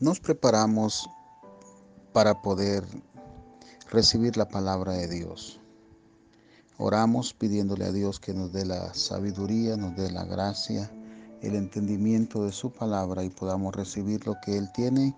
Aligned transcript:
nos 0.00 0.18
preparamos 0.18 1.10
para 2.14 2.40
poder 2.40 2.82
recibir 3.90 4.38
la 4.38 4.48
palabra 4.48 4.94
de 4.94 5.06
Dios. 5.06 5.60
Oramos 6.78 7.34
pidiéndole 7.34 7.84
a 7.84 7.92
Dios 7.92 8.18
que 8.18 8.32
nos 8.32 8.50
dé 8.50 8.64
la 8.64 8.94
sabiduría, 8.94 9.76
nos 9.76 9.94
dé 9.96 10.10
la 10.10 10.24
gracia, 10.24 10.90
el 11.42 11.54
entendimiento 11.54 12.46
de 12.46 12.52
su 12.52 12.72
palabra 12.72 13.24
y 13.24 13.28
podamos 13.28 13.76
recibir 13.76 14.26
lo 14.26 14.36
que 14.42 14.56
Él 14.56 14.72
tiene 14.72 15.14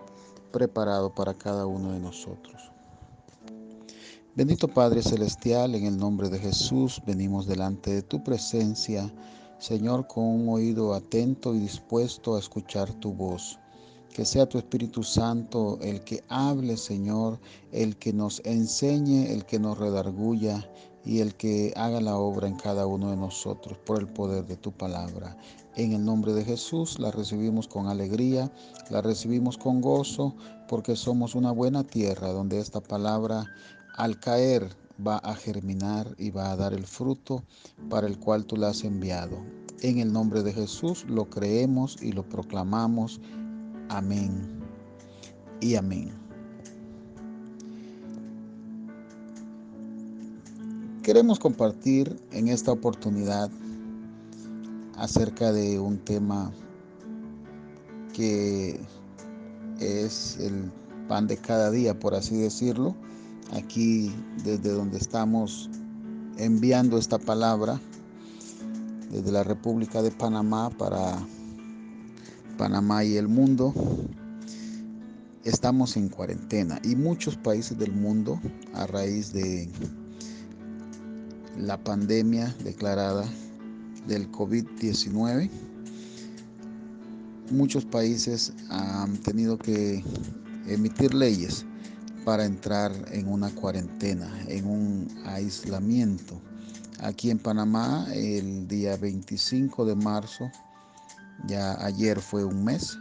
preparado 0.50 1.14
para 1.14 1.34
cada 1.34 1.64
uno 1.64 1.92
de 1.92 2.00
nosotros. 2.00 2.72
Bendito 4.34 4.66
Padre 4.66 5.02
Celestial, 5.02 5.76
en 5.76 5.86
el 5.86 5.96
nombre 5.96 6.28
de 6.28 6.40
Jesús 6.40 7.00
venimos 7.06 7.46
delante 7.46 7.94
de 7.94 8.02
tu 8.02 8.24
presencia, 8.24 9.12
Señor, 9.60 10.08
con 10.08 10.24
un 10.24 10.48
oído 10.48 10.92
atento 10.92 11.54
y 11.54 11.60
dispuesto 11.60 12.34
a 12.34 12.40
escuchar 12.40 12.92
tu 12.94 13.12
voz. 13.12 13.60
Que 14.12 14.26
sea 14.26 14.46
tu 14.46 14.58
Espíritu 14.58 15.02
Santo 15.02 15.78
el 15.80 16.02
que 16.04 16.22
hable, 16.28 16.76
Señor, 16.76 17.40
el 17.72 17.96
que 17.96 18.12
nos 18.12 18.42
enseñe, 18.44 19.32
el 19.32 19.46
que 19.46 19.58
nos 19.58 19.78
redarguya 19.78 20.68
y 21.04 21.20
el 21.20 21.34
que 21.34 21.72
haga 21.76 22.00
la 22.00 22.16
obra 22.16 22.46
en 22.46 22.56
cada 22.56 22.86
uno 22.86 23.10
de 23.10 23.16
nosotros 23.16 23.78
por 23.78 24.00
el 24.00 24.08
poder 24.08 24.46
de 24.46 24.56
tu 24.56 24.70
palabra. 24.70 25.36
En 25.76 25.92
el 25.92 26.04
nombre 26.04 26.34
de 26.34 26.44
Jesús 26.44 26.98
la 26.98 27.10
recibimos 27.10 27.66
con 27.66 27.86
alegría, 27.86 28.52
la 28.90 29.00
recibimos 29.00 29.56
con 29.56 29.80
gozo, 29.80 30.34
porque 30.68 30.94
somos 30.94 31.34
una 31.34 31.50
buena 31.50 31.82
tierra 31.82 32.28
donde 32.28 32.58
esta 32.58 32.82
palabra 32.82 33.46
al 33.96 34.20
caer 34.20 34.68
va 35.04 35.16
a 35.18 35.34
germinar 35.34 36.14
y 36.18 36.30
va 36.30 36.52
a 36.52 36.56
dar 36.56 36.74
el 36.74 36.86
fruto 36.86 37.42
para 37.88 38.06
el 38.06 38.18
cual 38.18 38.44
tú 38.44 38.56
la 38.56 38.68
has 38.68 38.84
enviado. 38.84 39.38
En 39.80 39.98
el 39.98 40.12
nombre 40.12 40.42
de 40.42 40.52
Jesús 40.52 41.04
lo 41.08 41.28
creemos 41.28 42.00
y 42.02 42.12
lo 42.12 42.28
proclamamos 42.28 43.20
Amén 43.92 44.32
y 45.60 45.74
amén. 45.74 46.10
Queremos 51.02 51.38
compartir 51.38 52.18
en 52.30 52.48
esta 52.48 52.72
oportunidad 52.72 53.50
acerca 54.96 55.52
de 55.52 55.78
un 55.78 55.98
tema 55.98 56.50
que 58.14 58.80
es 59.78 60.38
el 60.38 60.72
pan 61.06 61.26
de 61.26 61.36
cada 61.36 61.70
día, 61.70 61.98
por 61.98 62.14
así 62.14 62.38
decirlo. 62.38 62.96
Aquí 63.52 64.10
desde 64.42 64.70
donde 64.70 64.96
estamos 64.96 65.68
enviando 66.38 66.96
esta 66.96 67.18
palabra, 67.18 67.78
desde 69.10 69.30
la 69.30 69.44
República 69.44 70.00
de 70.00 70.12
Panamá 70.12 70.70
para 70.70 71.18
Panamá 72.56 73.04
y 73.04 73.16
el 73.16 73.28
mundo, 73.28 73.74
estamos 75.44 75.96
en 75.96 76.08
cuarentena 76.08 76.80
y 76.84 76.94
muchos 76.96 77.36
países 77.36 77.78
del 77.78 77.92
mundo 77.92 78.40
a 78.74 78.86
raíz 78.86 79.32
de 79.32 79.68
la 81.58 81.82
pandemia 81.82 82.54
declarada 82.64 83.24
del 84.06 84.30
COVID-19, 84.30 85.50
muchos 87.50 87.84
países 87.84 88.52
han 88.70 89.16
tenido 89.18 89.58
que 89.58 90.02
emitir 90.66 91.14
leyes 91.14 91.64
para 92.24 92.44
entrar 92.44 92.92
en 93.10 93.28
una 93.28 93.50
cuarentena, 93.50 94.32
en 94.48 94.66
un 94.66 95.08
aislamiento. 95.26 96.40
Aquí 97.00 97.30
en 97.30 97.38
Panamá, 97.38 98.06
el 98.14 98.68
día 98.68 98.96
25 98.96 99.84
de 99.84 99.96
marzo, 99.96 100.50
ya 101.46 101.72
ayer 101.84 102.20
fue 102.20 102.44
un 102.44 102.64
mes, 102.64 102.98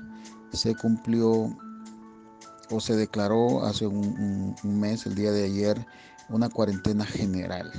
se 0.51 0.75
cumplió 0.75 1.55
o 2.69 2.79
se 2.79 2.95
declaró 2.95 3.65
hace 3.65 3.85
un, 3.85 4.55
mes, 4.63 5.05
el 5.05 5.15
día 5.15 5.31
de 5.31 5.45
ayer, 5.45 5.85
una 6.29 6.49
cuarentena 6.49 7.05
general 7.05 7.71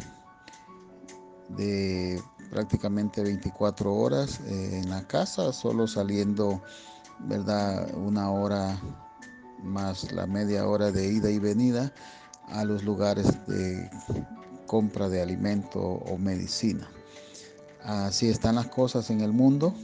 de 1.49 2.23
prácticamente 2.51 3.23
24 3.23 3.93
horas 3.93 4.41
eh, 4.47 4.81
en 4.83 4.91
la 4.91 5.07
casa, 5.07 5.53
solo 5.53 5.87
saliendo, 5.87 6.63
¿verdad? 7.21 7.95
Una 7.95 8.31
hora 8.31 8.79
más 9.63 10.13
la 10.13 10.27
media 10.27 10.67
hora 10.67 10.91
de 10.91 11.07
ida 11.13 11.31
y 11.31 11.39
venida 11.39 11.93
a 12.49 12.65
los 12.65 12.83
lugares 12.85 13.27
de 13.47 13.89
compra 14.67 15.09
de 15.09 15.23
alimento 15.23 15.81
o 15.81 16.19
medicina. 16.19 16.89
Así 17.83 18.29
están 18.29 18.57
las 18.57 18.67
cosas 18.67 19.11
en 19.11 19.21
el 19.21 19.33
mundo. 19.33 19.75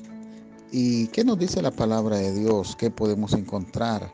¿Y 0.70 1.06
qué 1.08 1.24
nos 1.24 1.38
dice 1.38 1.62
la 1.62 1.70
palabra 1.70 2.18
de 2.18 2.34
Dios? 2.34 2.76
¿Qué 2.76 2.90
podemos 2.90 3.32
encontrar 3.32 4.12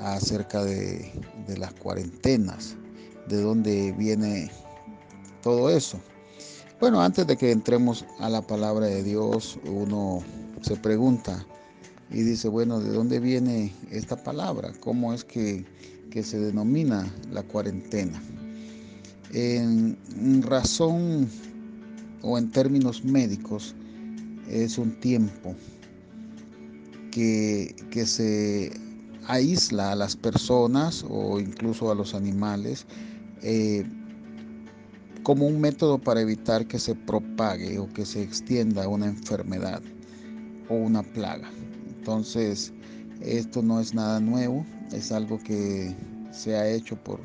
acerca 0.00 0.62
de, 0.64 1.10
las 1.58 1.74
cuarentenas? 1.74 2.76
¿De 3.28 3.42
dónde 3.42 3.90
viene 3.92 4.48
todo 5.42 5.68
eso? 5.70 5.98
Bueno, 6.80 7.02
antes 7.02 7.26
de 7.26 7.36
que 7.36 7.50
entremos 7.50 8.04
a 8.20 8.28
la 8.28 8.42
palabra 8.42 8.86
de 8.86 9.02
Dios, 9.02 9.58
uno 9.64 10.22
se 10.60 10.76
pregunta 10.76 11.44
y 12.10 12.22
dice, 12.22 12.46
bueno, 12.46 12.78
¿de 12.78 12.90
dónde 12.90 13.18
viene 13.18 13.72
esta 13.90 14.22
palabra? 14.22 14.72
¿Cómo 14.78 15.12
es 15.12 15.24
que, 15.24 15.64
que 16.10 16.22
se 16.22 16.38
denomina 16.38 17.12
la 17.32 17.42
cuarentena? 17.42 18.22
En 19.32 19.96
razón 20.42 21.28
o 22.22 22.38
en 22.38 22.52
términos 22.52 23.02
médicos, 23.04 23.74
es 24.52 24.78
un 24.78 24.92
tiempo 25.00 25.56
que, 27.10 27.74
se 28.06 28.72
aísla 29.26 29.92
a 29.92 29.96
las 29.96 30.16
personas 30.16 31.04
o 31.08 31.40
incluso 31.40 31.90
a 31.90 31.94
los 31.94 32.14
animales 32.14 32.86
eh, 33.42 33.84
como 35.22 35.46
un 35.46 35.60
método 35.60 35.98
para 35.98 36.20
evitar 36.20 36.66
que 36.66 36.78
se 36.78 36.94
propague 36.94 37.78
o 37.78 37.88
que 37.88 38.04
se 38.04 38.22
extienda 38.22 38.88
una 38.88 39.06
enfermedad 39.06 39.80
o 40.68 40.74
una 40.74 41.02
plaga. 41.02 41.48
Entonces, 41.98 42.72
esto 43.20 43.62
no 43.62 43.80
es 43.80 43.94
nada 43.94 44.20
nuevo, 44.20 44.66
es 44.92 45.12
algo 45.12 45.38
que 45.38 45.94
se 46.32 46.56
ha 46.56 46.68
hecho 46.68 46.96
por 46.96 47.20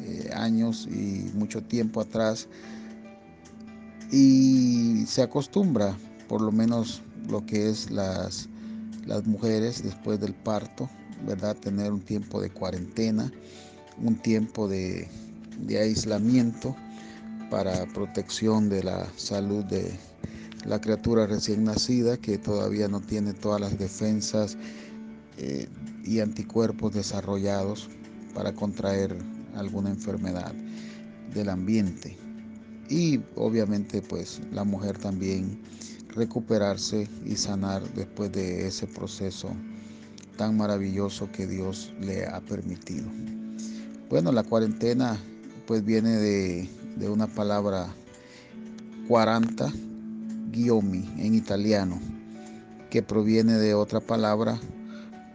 eh, 0.00 0.30
años 0.34 0.88
y 0.90 1.30
mucho 1.34 1.62
tiempo 1.62 2.00
atrás 2.00 2.48
y 4.10 5.04
se 5.06 5.22
acostumbra, 5.22 5.96
por 6.30 6.40
lo 6.42 6.52
menos 6.52 7.02
lo 7.28 7.44
que 7.44 7.68
es 7.68 7.90
las, 7.90 8.48
las 9.04 9.26
mujeres 9.26 9.82
después 9.82 10.20
del 10.20 10.32
parto, 10.32 10.88
¿verdad? 11.26 11.56
Tener 11.56 11.90
un 11.92 12.00
tiempo 12.00 12.40
de 12.40 12.50
cuarentena, 12.50 13.32
un 13.98 14.14
tiempo 14.14 14.68
de, 14.68 15.08
de 15.58 15.80
aislamiento 15.80 16.76
para 17.50 17.84
protección 17.86 18.68
de 18.68 18.84
la 18.84 19.08
salud 19.16 19.64
de 19.64 19.90
la 20.64 20.80
criatura 20.80 21.26
recién 21.26 21.64
nacida 21.64 22.16
que 22.16 22.38
todavía 22.38 22.86
no 22.86 23.00
tiene 23.00 23.32
todas 23.32 23.60
las 23.60 23.76
defensas 23.76 24.56
eh, 25.36 25.66
y 26.04 26.20
anticuerpos 26.20 26.94
desarrollados 26.94 27.88
para 28.34 28.52
contraer 28.52 29.16
alguna 29.56 29.90
enfermedad 29.90 30.54
del 31.34 31.48
ambiente 31.48 32.16
y 32.88 33.20
obviamente 33.34 34.00
pues 34.00 34.40
la 34.52 34.62
mujer 34.62 34.96
también 34.96 35.58
recuperarse 36.14 37.08
y 37.24 37.36
sanar 37.36 37.82
después 37.94 38.32
de 38.32 38.66
ese 38.66 38.86
proceso 38.86 39.50
tan 40.36 40.56
maravilloso 40.56 41.30
que 41.32 41.46
Dios 41.46 41.92
le 42.00 42.26
ha 42.26 42.40
permitido. 42.40 43.06
Bueno, 44.08 44.32
la 44.32 44.42
cuarentena 44.42 45.18
pues 45.66 45.84
viene 45.84 46.16
de, 46.16 46.68
una 47.08 47.26
palabra 47.26 47.86
40 49.06 49.72
giomi 50.52 51.08
en 51.18 51.34
italiano, 51.34 52.00
que 52.90 53.02
proviene 53.02 53.54
de 53.54 53.74
otra 53.74 54.00
palabra 54.00 54.58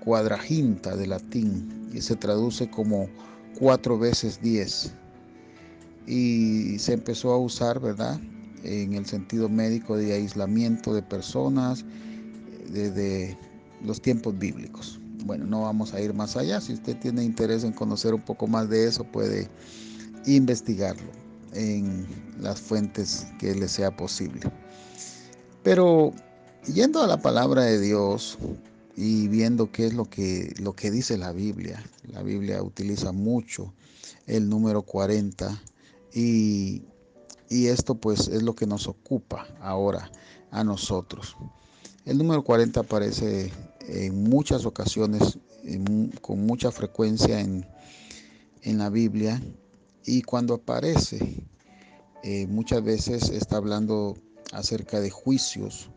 cuadraginta 0.03 0.95
de 0.95 1.07
latín 1.07 1.89
y 1.93 2.01
se 2.01 2.15
traduce 2.15 2.69
como 2.69 3.07
cuatro 3.57 3.97
veces 3.97 4.41
diez 4.41 4.93
y 6.05 6.77
se 6.79 6.93
empezó 6.93 7.31
a 7.31 7.37
usar, 7.37 7.79
¿verdad? 7.79 8.19
En 8.65 8.93
el 8.93 9.05
sentido 9.05 9.47
médico 9.47 9.95
de 9.95 10.13
aislamiento 10.13 10.93
de 10.93 11.01
personas 11.01 11.85
desde 12.69 13.37
los 13.83 14.01
tiempos 14.01 14.37
bíblicos. 14.37 14.99
Bueno, 15.23 15.45
no 15.45 15.61
vamos 15.61 15.93
a 15.93 16.01
ir 16.01 16.13
más 16.13 16.35
allá. 16.35 16.59
Si 16.61 16.73
usted 16.73 16.97
tiene 16.97 17.23
interés 17.23 17.63
en 17.63 17.73
conocer 17.73 18.13
un 18.13 18.21
poco 18.21 18.47
más 18.47 18.69
de 18.69 18.87
eso, 18.87 19.03
puede 19.03 19.47
investigarlo 20.25 21.11
en 21.53 22.05
las 22.41 22.59
fuentes 22.59 23.27
que 23.39 23.55
le 23.55 23.67
sea 23.67 23.95
posible. 23.95 24.41
Pero 25.63 26.13
yendo 26.73 27.01
a 27.01 27.07
la 27.07 27.17
palabra 27.17 27.63
de 27.63 27.79
Dios 27.79 28.37
y 28.95 29.27
viendo 29.27 29.71
qué 29.71 29.87
es 29.87 29.93
lo 29.93 30.05
que, 30.05 30.53
lo 30.59 30.75
que 30.75 30.91
dice 30.91 31.17
la 31.17 31.31
Biblia, 31.31 31.83
la 32.11 32.23
Biblia 32.23 32.61
utiliza 32.61 33.11
mucho 33.11 33.73
el 34.27 34.49
número 34.49 34.83
40 34.83 35.61
y, 36.13 36.83
esto 37.49 37.95
pues 37.95 38.27
es 38.27 38.43
lo 38.43 38.55
que 38.55 38.67
nos 38.67 38.87
ocupa 38.87 39.47
ahora 39.61 40.11
a 40.51 40.63
nosotros. 40.63 41.35
El 42.05 42.17
número 42.17 42.43
40 42.43 42.79
aparece 42.79 43.51
en 43.87 44.23
muchas 44.23 44.65
ocasiones 44.65 45.39
con 46.21 46.45
mucha 46.45 46.71
frecuencia 46.71 47.39
en, 47.39 47.65
en, 48.61 48.77
la 48.77 48.89
Biblia 48.89 49.41
y 50.05 50.21
cuando 50.21 50.53
aparece 50.53 51.43
eh, 52.23 52.45
muchas 52.47 52.83
veces 52.83 53.29
está 53.29 53.57
hablando 53.57 54.15
acerca 54.51 54.99
de 54.99 55.09
juicios, 55.09 55.89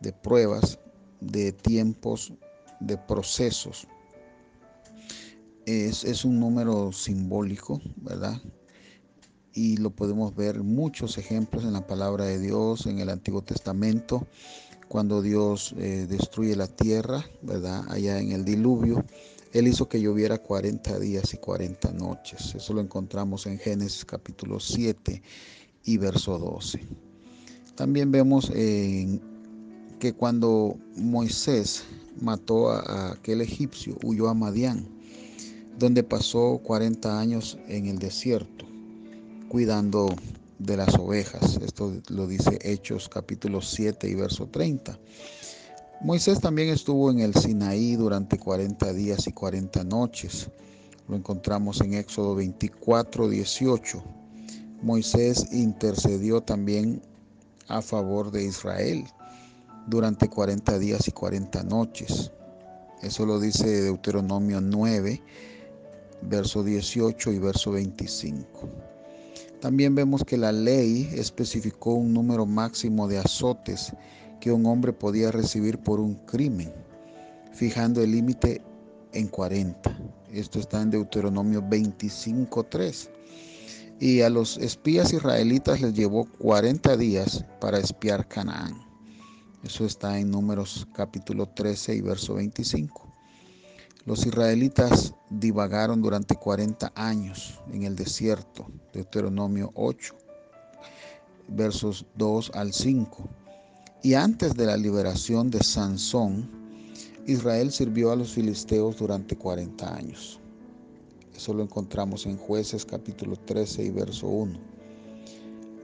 de 0.00 0.12
pruebas, 0.12 0.78
de 1.20 1.52
tiempos, 1.52 2.32
de 2.80 2.96
procesos. 2.96 3.86
Es, 5.66 6.04
es 6.04 6.24
un 6.24 6.38
número 6.40 6.92
simbólico, 6.92 7.80
¿verdad? 7.96 8.40
Y 9.54 9.76
lo 9.76 9.90
podemos 9.90 10.34
ver 10.34 10.62
muchos 10.62 11.18
ejemplos 11.18 11.64
en 11.64 11.74
la 11.74 11.86
palabra 11.86 12.24
de 12.24 12.38
Dios, 12.38 12.86
en 12.86 12.98
el 13.00 13.10
Antiguo 13.10 13.42
Testamento, 13.42 14.26
cuando 14.88 15.22
Dios 15.22 15.74
eh, 15.78 16.06
destruye 16.08 16.56
la 16.56 16.68
tierra, 16.68 17.24
¿verdad? 17.42 17.84
Allá 17.88 18.18
en 18.18 18.32
el 18.32 18.44
diluvio, 18.44 19.04
Él 19.52 19.68
hizo 19.68 19.88
que 19.88 20.00
lloviera 20.00 20.38
40 20.38 20.98
días 20.98 21.34
y 21.34 21.38
40 21.38 21.92
noches. 21.92 22.54
Eso 22.54 22.72
lo 22.74 22.80
encontramos 22.80 23.46
en 23.46 23.58
Génesis 23.58 24.04
capítulo 24.04 24.60
7 24.60 25.22
y 25.84 25.96
verso 25.98 26.38
12. 26.38 26.86
También 27.74 28.12
vemos 28.12 28.50
que 28.50 30.12
cuando 30.16 30.76
Moisés 30.96 31.84
mató 32.20 32.70
a, 32.70 33.12
aquel 33.12 33.40
egipcio, 33.40 33.96
huyó 34.04 34.28
a 34.28 34.34
Madián, 34.34 34.86
donde 35.78 36.02
pasó 36.02 36.60
40 36.62 37.18
años 37.18 37.58
en 37.66 37.86
el 37.86 37.98
desierto 37.98 38.71
cuidando 39.52 40.16
de 40.58 40.78
las 40.78 40.94
ovejas. 40.94 41.58
Esto 41.62 41.92
lo 42.08 42.26
dice 42.26 42.58
Hechos 42.62 43.10
capítulo 43.10 43.60
7 43.60 44.08
y 44.08 44.14
verso 44.14 44.46
30. 44.46 44.98
Moisés 46.00 46.40
también 46.40 46.70
estuvo 46.70 47.10
en 47.10 47.18
el 47.18 47.34
Sinaí 47.34 47.96
durante 47.96 48.38
40 48.38 48.94
días 48.94 49.26
y 49.26 49.32
40 49.32 49.84
noches. 49.84 50.48
Lo 51.06 51.16
encontramos 51.16 51.82
en 51.82 51.92
Éxodo 51.92 52.34
24, 52.34 53.28
18. 53.28 54.02
Moisés 54.80 55.46
intercedió 55.52 56.40
también 56.40 57.02
a 57.68 57.82
favor 57.82 58.30
de 58.30 58.44
Israel 58.44 59.04
durante 59.86 60.30
40 60.30 60.78
días 60.78 61.08
y 61.08 61.12
40 61.12 61.62
noches. 61.64 62.32
Eso 63.02 63.26
lo 63.26 63.38
dice 63.38 63.82
Deuteronomio 63.82 64.62
9, 64.62 65.22
verso 66.22 66.64
18 66.64 67.32
y 67.32 67.38
verso 67.38 67.72
25. 67.72 68.91
También 69.62 69.94
vemos 69.94 70.24
que 70.24 70.36
la 70.36 70.50
ley 70.50 71.08
especificó 71.14 71.92
un 71.94 72.12
número 72.12 72.46
máximo 72.46 73.06
de 73.06 73.18
azotes 73.18 73.92
que 74.40 74.50
un 74.50 74.66
hombre 74.66 74.92
podía 74.92 75.30
recibir 75.30 75.78
por 75.78 76.00
un 76.00 76.16
crimen, 76.26 76.74
fijando 77.52 78.02
el 78.02 78.10
límite 78.10 78.60
en 79.12 79.28
40. 79.28 79.96
Esto 80.32 80.58
está 80.58 80.82
en 80.82 80.90
Deuteronomio 80.90 81.62
25.3. 81.62 83.08
Y 84.00 84.22
a 84.22 84.30
los 84.30 84.56
espías 84.56 85.12
israelitas 85.12 85.80
les 85.80 85.94
llevó 85.94 86.24
40 86.40 86.96
días 86.96 87.44
para 87.60 87.78
espiar 87.78 88.26
Canaán. 88.26 88.84
Eso 89.62 89.86
está 89.86 90.18
en 90.18 90.32
Números 90.32 90.88
capítulo 90.92 91.46
13 91.46 91.94
y 91.94 92.00
verso 92.00 92.34
25. 92.34 93.11
Los 94.04 94.26
israelitas 94.26 95.14
divagaron 95.30 96.02
durante 96.02 96.34
40 96.34 96.90
años 96.96 97.60
en 97.72 97.84
el 97.84 97.94
desierto, 97.94 98.66
Deuteronomio 98.92 99.70
8, 99.76 100.16
versos 101.46 102.04
2 102.16 102.50
al 102.54 102.72
5. 102.72 103.28
Y 104.02 104.14
antes 104.14 104.54
de 104.54 104.66
la 104.66 104.76
liberación 104.76 105.52
de 105.52 105.62
Sansón, 105.62 106.50
Israel 107.28 107.70
sirvió 107.70 108.10
a 108.10 108.16
los 108.16 108.32
filisteos 108.32 108.96
durante 108.96 109.36
40 109.36 109.94
años. 109.94 110.40
Eso 111.32 111.54
lo 111.54 111.62
encontramos 111.62 112.26
en 112.26 112.36
Jueces 112.36 112.84
capítulo 112.84 113.36
13 113.36 113.84
y 113.84 113.90
verso 113.90 114.26
1. 114.26 114.58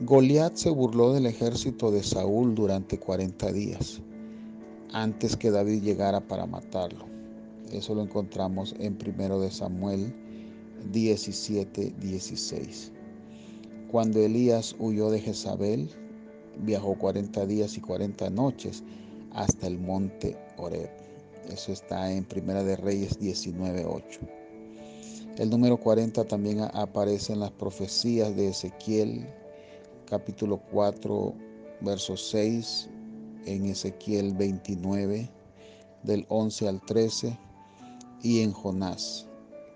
Goliat 0.01 0.57
se 0.57 0.71
burló 0.71 1.13
del 1.13 1.27
ejército 1.27 1.93
de 1.93 2.03
Saúl 2.03 2.57
durante 2.57 2.99
40 2.99 3.53
días, 3.53 4.01
antes 4.93 5.37
que 5.37 5.53
David 5.53 5.85
llegara 5.85 6.21
para 6.21 6.47
matarlo. 6.47 7.18
Eso 7.73 7.95
lo 7.95 8.03
encontramos 8.03 8.75
en 8.79 8.97
1 8.97 9.41
de 9.41 9.51
Samuel 9.51 10.15
17, 10.93 11.95
16. 12.01 12.93
Cuando 13.91 14.21
Elías 14.21 14.77
huyó 14.79 15.11
de 15.11 15.21
Jezabel, 15.21 15.89
viajó 16.59 16.97
40 16.99 17.47
días 17.47 17.77
y 17.77 17.81
40 17.81 18.31
noches 18.31 18.83
hasta 19.33 19.67
el 19.67 19.79
monte 19.79 20.37
Oreb. 20.57 20.91
Eso 21.51 21.73
está 21.73 22.13
en 22.13 22.27
1 22.35 22.65
de 22.65 22.77
Reyes 22.77 23.19
19, 23.19 23.85
8. 23.87 24.21
El 25.39 25.51
número 25.51 25.79
40 25.79 26.25
también 26.25 26.61
aparece 26.73 27.33
en 27.33 27.41
las 27.41 27.53
profecías 27.53 28.35
de 28.35 28.49
Ezequiel, 28.49 29.27
capítulo 30.07 30.61
4, 30.73 31.35
verso 31.81 32.17
6, 32.17 32.91
en 33.47 33.67
Ezequiel 33.67 34.35
29, 34.35 35.31
del 36.03 36.27
11 36.29 36.69
al 36.69 36.81
13, 36.85 37.39
y 38.23 38.41
en 38.41 38.53
Jonás, 38.53 39.27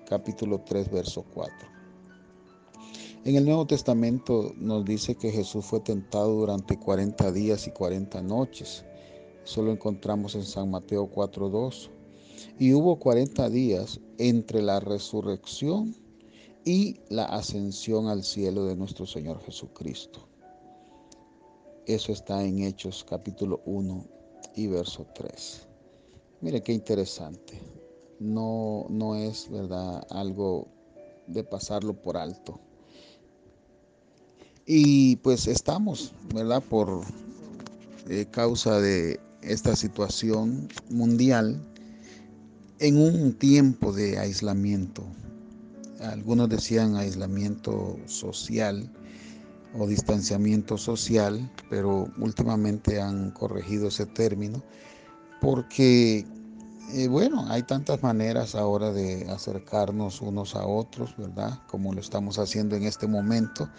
capítulo 0.08 0.60
3, 0.60 0.90
verso 0.90 1.24
4. 1.34 1.54
En 3.24 3.36
el 3.36 3.44
Nuevo 3.44 3.66
Testamento 3.66 4.52
nos 4.56 4.84
dice 4.84 5.14
que 5.14 5.30
Jesús 5.30 5.64
fue 5.64 5.80
tentado 5.80 6.32
durante 6.34 6.76
40 6.76 7.30
días 7.30 7.68
y 7.68 7.70
40 7.70 8.20
noches. 8.22 8.84
Eso 9.44 9.62
lo 9.62 9.70
encontramos 9.70 10.34
en 10.34 10.42
San 10.42 10.70
Mateo 10.70 11.08
4.2. 11.08 11.90
Y 12.58 12.74
hubo 12.74 12.98
40 12.98 13.48
días 13.50 14.00
entre 14.18 14.60
la 14.60 14.80
resurrección 14.80 15.94
y 16.64 16.98
la 17.08 17.26
ascensión 17.26 18.08
al 18.08 18.24
cielo 18.24 18.64
de 18.64 18.74
nuestro 18.74 19.06
Señor 19.06 19.40
Jesucristo. 19.42 20.28
Eso 21.86 22.12
está 22.12 22.44
en 22.44 22.62
Hechos 22.62 23.04
capítulo 23.08 23.62
1 23.66 24.04
y 24.56 24.66
verso 24.66 25.06
3. 25.14 25.68
Mire 26.40 26.60
qué 26.62 26.72
interesante 26.72 27.81
no, 28.22 28.86
no 28.88 29.16
es, 29.16 29.50
¿verdad? 29.50 30.06
Algo 30.10 30.68
de 31.26 31.44
pasarlo 31.44 31.94
por 31.94 32.16
alto. 32.16 32.60
Y 34.64 35.16
pues 35.16 35.46
estamos, 35.46 36.12
¿verdad? 36.32 36.62
Por 36.62 37.02
eh, 38.08 38.26
causa 38.30 38.80
de 38.80 39.20
esta 39.42 39.74
situación 39.74 40.68
mundial 40.88 41.60
en 42.78 42.96
un 42.96 43.34
tiempo 43.34 43.92
de 43.92 44.18
aislamiento. 44.18 45.04
Algunos 46.00 46.48
decían 46.48 46.96
aislamiento 46.96 47.98
social 48.06 48.88
o 49.78 49.86
distanciamiento 49.86 50.76
social, 50.76 51.50
pero 51.70 52.08
últimamente 52.18 53.00
han 53.00 53.30
corregido 53.30 53.88
ese 53.88 54.06
término 54.06 54.62
porque 55.40 56.24
eh, 56.90 57.08
bueno, 57.08 57.46
hay 57.48 57.62
tantas 57.62 58.02
maneras 58.02 58.54
ahora 58.54 58.92
de 58.92 59.30
acercarnos 59.30 60.20
unos 60.20 60.54
a 60.54 60.66
otros, 60.66 61.16
¿verdad? 61.16 61.58
Como 61.68 61.92
lo 61.92 62.00
estamos 62.00 62.38
haciendo 62.38 62.76
en 62.76 62.84
este 62.84 63.06
momento. 63.06 63.70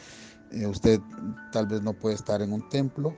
Eh, 0.51 0.65
usted 0.65 0.99
tal 1.51 1.67
vez 1.67 1.81
no 1.81 1.93
puede 1.93 2.15
estar 2.15 2.41
en 2.41 2.53
un 2.53 2.67
templo, 2.69 3.15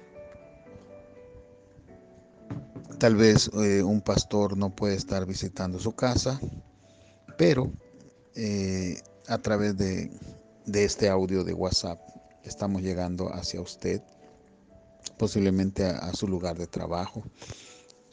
tal 2.98 3.16
vez 3.16 3.50
eh, 3.54 3.84
un 3.84 4.02
pastor 4.02 4.58
no 4.58 4.76
puede 4.76 4.96
estar 4.96 5.26
visitando 5.26 5.80
su 5.80 5.94
casa, 5.94 6.40
pero 7.38 7.72
a 9.28 9.38
través 9.38 9.78
de, 9.78 10.12
este 10.66 11.08
audio 11.08 11.46
de 11.46 11.54
WhatsApp 11.54 12.00
estamos 12.44 12.82
llegando 12.82 13.34
hacia 13.34 13.62
usted, 13.62 14.02
posiblemente 15.18 15.86
a 15.86 16.12
su 16.14 16.28
lugar 16.28 16.58
de 16.58 16.68
trabajo 16.68 17.24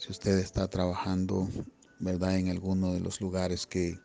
si 0.03 0.11
usted 0.11 0.37
está 0.39 0.67
trabajando, 0.67 1.47
¿verdad? 1.99 2.37
En 2.37 2.49
alguno 2.49 2.93
de 2.93 2.99
los 2.99 3.21
lugares 3.21 3.65
que 3.65 4.01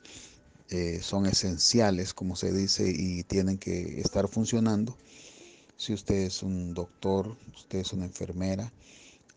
eh, 0.70 1.00
son 1.02 1.26
esenciales, 1.26 2.14
como 2.14 2.36
se 2.36 2.52
dice, 2.52 2.88
y 2.88 3.24
tienen 3.24 3.58
que 3.58 4.00
estar 4.00 4.28
funcionando. 4.28 4.96
Si 5.76 5.92
usted 5.92 6.14
es 6.14 6.44
un 6.44 6.72
doctor, 6.72 7.36
usted 7.52 7.80
es 7.80 7.92
una 7.92 8.04
enfermera, 8.04 8.72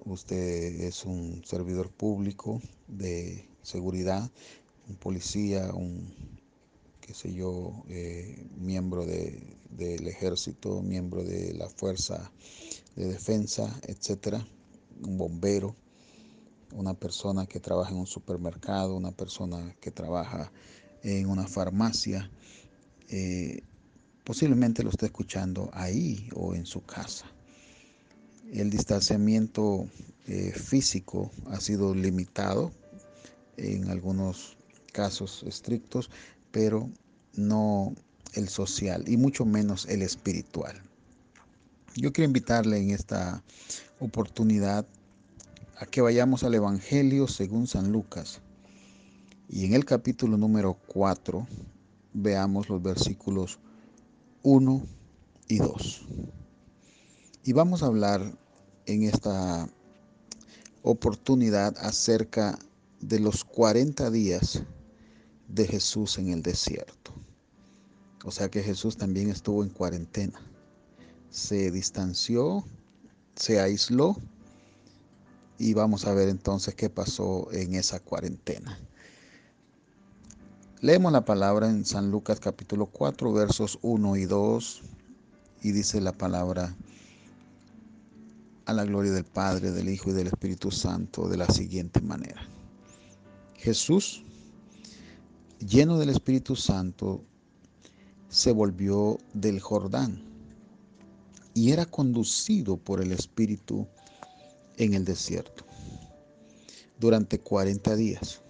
usted 0.06 0.82
es 0.82 1.04
un 1.04 1.44
servidor 1.44 1.90
público 1.90 2.62
de 2.88 3.44
seguridad, 3.64 4.30
un 4.88 4.98
policía, 4.98 5.74
un, 5.74 6.14
qué 7.02 7.16
sé 7.16 7.34
yo, 7.34 7.74
eh, 7.90 8.46
miembro 8.60 9.08
del 9.08 10.08
ejército, 10.08 10.84
miembro 10.84 11.24
de 11.24 11.56
la 11.56 11.70
fuerza 11.70 12.32
de 12.96 13.08
defensa, 13.08 13.76
etcétera, 13.88 14.46
un 15.02 15.18
bombero, 15.18 15.76
una 16.74 16.94
persona 16.94 17.46
que 17.46 17.60
trabaja 17.60 17.92
en 17.92 17.98
un 17.98 18.08
supermercado, 18.08 18.96
una 18.96 19.12
persona 19.12 19.76
que 19.80 19.92
trabaja 19.92 20.52
en 21.04 21.30
una 21.30 21.48
farmacia, 21.48 22.30
eh, 23.10 23.64
posiblemente 24.24 24.84
lo 24.84 24.90
esté 24.90 25.08
escuchando 25.08 25.70
ahí 25.74 26.30
o 26.36 26.54
en 26.56 26.66
su 26.66 26.84
casa. 26.84 27.26
El 28.52 28.70
distanciamiento 28.70 29.88
eh, 30.28 30.52
físico 30.52 31.32
ha 31.48 31.60
sido 31.60 31.96
limitado 31.96 32.72
en 33.58 33.90
algunos 33.90 34.58
casos 34.92 35.44
estrictos, 35.44 36.10
pero 36.52 36.90
no 37.34 37.94
el 38.34 38.50
social 38.50 39.08
y 39.08 39.18
mucho 39.18 39.46
menos 39.46 39.86
el 39.88 40.02
espiritual. 40.02 40.82
Yo 41.96 42.14
quiero 42.14 42.28
invitarle 42.28 42.78
en 42.78 42.92
esta 42.92 43.44
oportunidad 44.00 44.86
a 45.82 45.88
que 45.88 46.02
vayamos 46.02 46.44
al 46.44 46.54
Evangelio 46.54 47.28
según 47.28 47.66
San 47.66 47.92
Lucas. 47.92 48.40
Y 49.50 49.66
en 49.66 49.74
el 49.74 49.84
capítulo 49.84 50.38
número 50.38 50.78
4 50.86 51.48
veamos 52.14 52.70
los 52.70 52.84
versículos 52.84 53.58
1 54.44 54.86
y 55.48 55.58
2. 55.58 56.06
Y 57.46 57.54
vamos 57.54 57.82
a 57.82 57.88
hablar 57.88 58.22
en 58.86 59.02
esta 59.02 59.68
oportunidad 60.84 61.76
acerca 61.80 62.60
de 63.00 63.20
los 63.20 63.44
40 63.44 64.12
días 64.12 64.62
de 65.48 65.66
Jesús 65.66 66.20
en 66.20 66.30
el 66.30 66.44
desierto. 66.44 67.12
O 68.24 68.30
sea 68.30 68.50
que 68.50 68.62
Jesús 68.62 68.98
también 68.98 69.32
estuvo 69.32 69.64
en 69.64 69.72
cuarentena. 69.72 70.40
Se 71.32 71.72
distanció, 71.72 72.64
se 73.36 73.60
aisló 73.60 74.16
y 75.62 75.76
vamos 75.76 76.08
a 76.08 76.14
ver 76.16 76.28
entonces 76.28 76.74
qué 76.74 76.90
pasó 76.90 77.48
en 77.52 77.76
esa 77.76 78.00
cuarentena. 78.00 78.80
Leemos 80.80 81.12
la 81.12 81.24
palabra 81.24 81.70
en 81.70 81.86
San 81.86 82.10
Lucas 82.10 82.40
capítulo 82.40 82.88
4 82.88 83.32
versos 83.32 83.78
1 83.84 84.16
y 84.16 84.26
2 84.26 84.82
y 85.62 85.72
dice 85.72 86.02
la 86.02 86.14
palabra 86.14 86.76
a 88.66 88.74
la 88.74 88.86
gloria 88.86 89.12
del 89.12 89.24
Padre, 89.24 89.70
del 89.70 89.90
Hijo 89.90 90.10
y 90.10 90.14
del 90.14 90.28
Espíritu 90.28 90.72
Santo 90.72 91.30
de 91.30 91.38
la 91.38 91.48
siguiente 91.48 92.02
manera. 92.02 92.42
Jesús, 93.54 94.24
lleno 95.60 96.00
del 96.00 96.10
Espíritu 96.10 96.56
Santo, 96.56 97.24
se 98.30 98.52
volvió 98.52 99.20
del 99.36 99.60
Jordán 99.60 100.24
y 101.54 101.72
era 101.72 101.86
conducido 101.86 102.78
por 102.78 103.00
el 103.00 103.12
Espíritu 103.12 103.88
en 104.78 104.94
el 104.94 105.06
desierto 105.06 105.66
durante 107.00 107.40
40 107.40 107.96
días, 107.96 108.42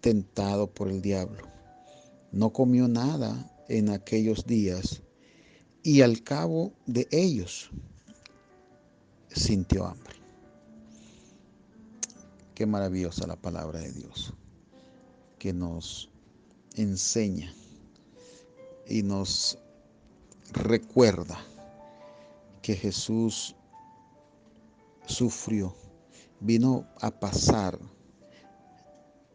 tentado 0.00 0.68
por 0.68 0.88
el 0.88 1.00
diablo. 1.00 1.46
No 2.32 2.50
comió 2.50 2.88
nada 2.88 3.50
en 3.68 3.88
aquellos 3.90 4.46
días 4.46 5.00
y 5.82 6.02
al 6.02 6.22
cabo 6.22 6.72
de 6.86 7.06
ellos 7.12 7.70
sintió 9.28 9.86
hambre. 9.86 10.16
Qué 12.54 12.66
maravillosa 12.66 13.26
la 13.26 13.36
palabra 13.36 13.80
de 13.80 13.92
Dios 13.92 14.34
que 15.38 15.52
nos 15.52 16.10
enseña 16.76 17.52
y 18.88 19.02
nos 19.02 19.58
recuerda 20.52 21.38
que 22.60 22.74
Jesús 22.74 23.54
sufrió, 25.06 25.74
vino 26.40 26.86
a 27.00 27.10
pasar 27.10 27.78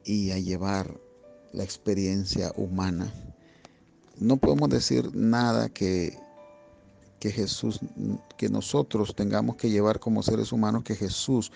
y 0.04 0.32
a 0.32 0.40
llevar 0.40 1.00
la 1.54 1.64
experiencia 1.64 2.52
humana. 2.56 3.14
No 4.20 4.38
podemos 4.38 4.70
decir 4.70 5.16
nada 5.16 5.70
que 5.70 6.18
que 7.20 7.32
Jesús, 7.32 7.80
que 8.38 8.50
nosotros 8.50 9.16
tengamos 9.16 9.56
que 9.56 9.70
llevar 9.70 10.00
como 10.00 10.24
seres 10.24 10.52
humanos 10.52 10.84
que 10.84 10.96
Jesús 10.96 11.52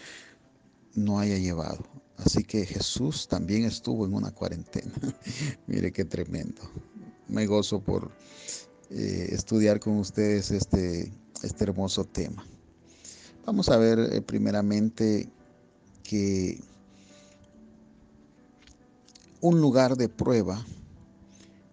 no 0.95 1.19
haya 1.19 1.37
llevado. 1.37 1.85
Así 2.17 2.43
que 2.43 2.65
Jesús 2.65 3.27
también 3.27 3.65
estuvo 3.65 4.05
en 4.05 4.13
una 4.13 4.31
cuarentena. 4.31 4.93
Mire 5.67 5.91
qué 5.91 6.05
tremendo. 6.05 6.61
Me 7.27 7.45
gozo 7.45 7.81
por 7.81 8.11
eh, 8.89 9.29
estudiar 9.31 9.79
con 9.79 9.97
ustedes 9.97 10.51
este, 10.51 11.11
este 11.43 11.63
hermoso 11.63 12.05
tema. 12.05 12.45
Vamos 13.45 13.69
a 13.69 13.77
ver 13.77 13.99
eh, 13.99 14.21
primeramente 14.21 15.29
que 16.03 16.59
un 19.41 19.59
lugar 19.61 19.95
de 19.97 20.09
prueba, 20.09 20.65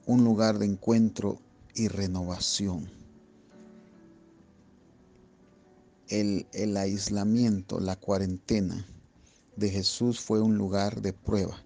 un 0.06 0.24
lugar 0.24 0.58
de 0.58 0.66
encuentro 0.66 1.40
y 1.74 1.88
renovación 1.88 2.98
el, 6.08 6.76
aislamiento, 6.76 7.80
la 7.80 7.96
cuarentena 7.96 8.86
de 9.56 9.70
Jesús 9.70 10.20
fue 10.20 10.40
un 10.40 10.56
lugar 10.56 11.02
de 11.02 11.12
prueba, 11.12 11.62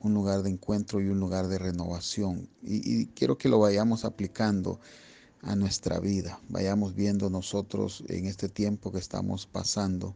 un 0.00 0.14
lugar 0.14 0.42
de 0.42 0.50
encuentro 0.50 1.00
y 1.00 1.08
un 1.08 1.20
lugar 1.20 1.48
de 1.48 1.58
renovación. 1.58 2.48
Y, 2.62 3.06
quiero 3.08 3.38
que 3.38 3.48
lo 3.48 3.58
vayamos 3.58 4.04
aplicando 4.04 4.80
a 5.42 5.54
nuestra 5.54 6.00
vida, 6.00 6.40
vayamos 6.48 6.94
viendo 6.94 7.30
nosotros 7.30 8.02
en 8.08 8.26
este 8.26 8.48
tiempo 8.48 8.90
que 8.90 8.98
estamos 8.98 9.46
pasando 9.46 10.14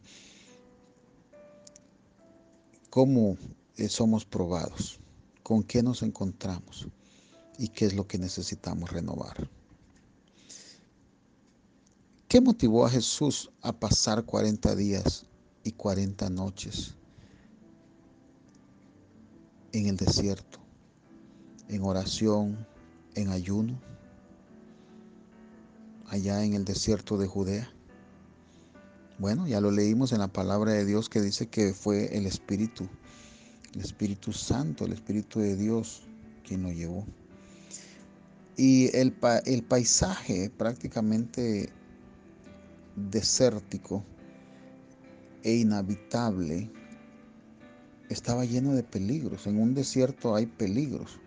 cómo 2.91 3.37
eh, 3.77 3.89
somos 3.89 4.25
probados, 4.25 5.01
con 5.43 5.63
qué 5.63 5.83
nos 5.83 6.03
encontramos 6.03 6.89
y 7.59 7.69
qué 7.69 7.87
es 7.87 7.95
lo 7.95 8.07
que 8.07 8.19
necesitamos 8.19 8.91
renovar. 8.91 9.49
¿Qué 12.29 12.41
motivó 12.41 12.87
a 12.87 12.91
Jesús 12.91 13.51
a 13.61 13.73
pasar 13.73 14.25
40 14.25 14.75
días 14.75 15.27
y 15.65 15.73
40 15.73 16.31
noches 16.31 16.95
en 19.73 19.87
el 19.87 19.97
desierto, 19.97 20.59
en 21.69 21.83
oración, 21.83 22.67
en 23.15 23.29
ayuno, 23.29 23.92
allá 26.13 26.45
en 26.45 26.53
el 26.53 26.65
desierto 26.67 27.17
de 27.17 27.27
Judea? 27.27 27.73
Bueno, 29.19 29.47
ya 29.49 29.61
lo 29.61 29.71
leímos 29.71 30.13
en 30.13 30.19
la 30.19 30.29
palabra 30.29 30.73
de 30.73 30.85
Dios 30.85 31.09
que 31.09 31.23
dice 31.23 31.47
que 31.49 31.73
fue 31.73 32.17
el 32.17 32.27
Espíritu, 32.27 32.87
el 33.75 33.81
Espíritu 33.81 34.33
Santo, 34.33 34.85
el 34.85 34.93
Espíritu 34.93 35.41
de 35.41 35.57
Dios 35.57 36.03
quien 36.47 36.63
lo 36.63 36.71
llevó. 36.71 37.07
Y 38.59 38.95
el, 38.95 39.17
el 39.47 39.63
paisaje 39.63 40.51
prácticamente 40.51 41.71
desértico 43.11 44.05
e 45.43 45.55
inhabitable 45.55 46.71
estaba 48.11 48.45
lleno 48.45 48.75
de 48.75 48.83
peligros. 48.83 49.47
En 49.47 49.59
un 49.59 49.75
desierto 49.75 50.35
hay 50.35 50.45
peligros, 50.45 51.19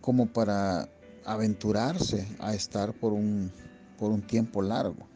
como 0.00 0.26
para 0.26 0.88
aventurarse 1.24 2.26
a 2.38 2.54
estar 2.54 2.92
por 2.92 3.12
un, 3.12 3.50
por 3.98 4.10
un 4.10 4.22
tiempo 4.22 4.62
largo. 4.62 5.08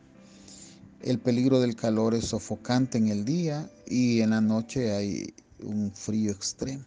El 1.01 1.19
peligro 1.19 1.61
del 1.61 1.77
calor 1.77 2.15
es 2.15 2.27
sofocante 2.27 2.99
en 2.99 3.09
el 3.09 3.25
día 3.25 3.71
y 3.87 4.21
en 4.21 4.31
la 4.31 4.41
noche 4.41 4.93
hay 4.93 5.35
un 5.61 5.93
frío 5.93 6.33
extremo. 6.33 6.85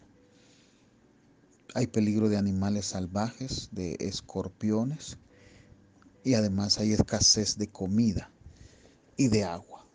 Hay 1.74 1.86
peligro 1.86 2.28
de 2.28 2.36
animales 2.36 2.86
salvajes, 2.86 3.70
de 3.72 3.96
escorpiones, 3.98 5.16
y 6.24 6.34
además 6.34 6.78
hay 6.78 6.92
escasez 6.92 7.56
de 7.56 7.68
comida 7.68 8.30
y 9.16 9.28
de 9.28 9.44
agua. 9.44 9.86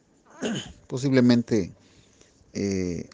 Posiblemente 0.87 1.73
eh, 2.53 3.09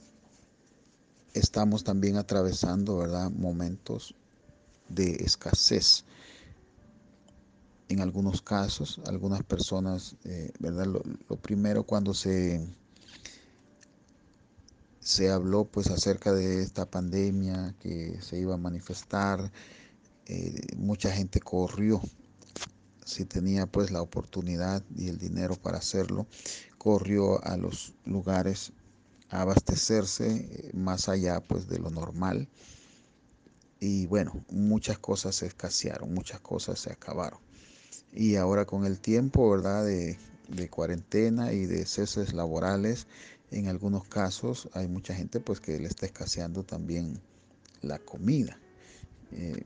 estamos 1.33 1.83
también 1.83 2.15
atravesando 2.15 2.97
¿verdad? 2.97 3.29
momentos 3.31 4.15
de 4.93 5.15
escasez. 5.23 6.05
En 7.89 8.01
algunos 8.01 8.41
casos, 8.41 8.99
algunas 9.05 9.43
personas, 9.43 10.15
eh, 10.23 10.51
¿verdad? 10.59 10.85
Lo, 10.85 11.37
primero 11.37 11.83
cuando 11.83 12.13
se, 12.13 12.65
se 14.99 15.29
habló 15.29 15.65
pues 15.65 15.87
acerca 15.91 16.33
de 16.33 16.63
esta 16.63 16.85
pandemia 16.85 17.75
que 17.79 18.19
se 18.21 18.39
iba 18.39 18.55
a 18.55 18.57
manifestar, 18.57 19.51
eh, 20.25 20.61
mucha 20.77 21.11
gente 21.11 21.39
corrió 21.39 22.01
si 23.05 23.25
tenía 23.25 23.65
pues 23.67 23.91
la 23.91 24.01
oportunidad 24.01 24.83
y 24.95 25.09
el 25.09 25.17
dinero 25.17 25.55
para 25.55 25.77
hacerlo, 25.77 26.27
corrió 26.77 27.43
a 27.45 27.57
los 27.57 27.93
lugares 28.05 28.71
a 29.29 29.41
abastecerse 29.41 30.27
eh, 30.29 30.71
más 30.73 31.09
allá 31.09 31.41
pues 31.41 31.67
de 31.67 31.79
lo 31.79 31.89
normal. 31.89 32.47
Y 33.85 34.05
bueno, 34.05 34.45
muchas 34.49 34.97
cosas 34.97 35.35
se 35.35 35.45
escasearon, 35.45 36.13
muchas 36.13 36.39
cosas 36.39 36.79
se 36.79 36.89
acabaron. 36.89 37.41
Y 38.13 38.37
ahora 38.37 38.63
con 38.63 38.85
el 38.85 39.01
tiempo, 39.01 39.49
¿verdad? 39.49 39.83
De, 39.85 40.17
cuarentena 40.69 41.51
y 41.51 41.65
de 41.65 41.85
ceses 41.85 42.33
laborales, 42.33 43.07
en 43.51 43.67
algunos 43.67 44.05
casos 44.07 44.69
hay 44.71 44.87
mucha 44.87 45.13
gente 45.13 45.41
pues 45.41 45.59
que 45.59 45.77
le 45.79 45.89
está 45.89 46.05
escaseando 46.05 46.63
también 46.63 47.19
la 47.81 47.99
comida. 47.99 48.57
Eh, 49.33 49.63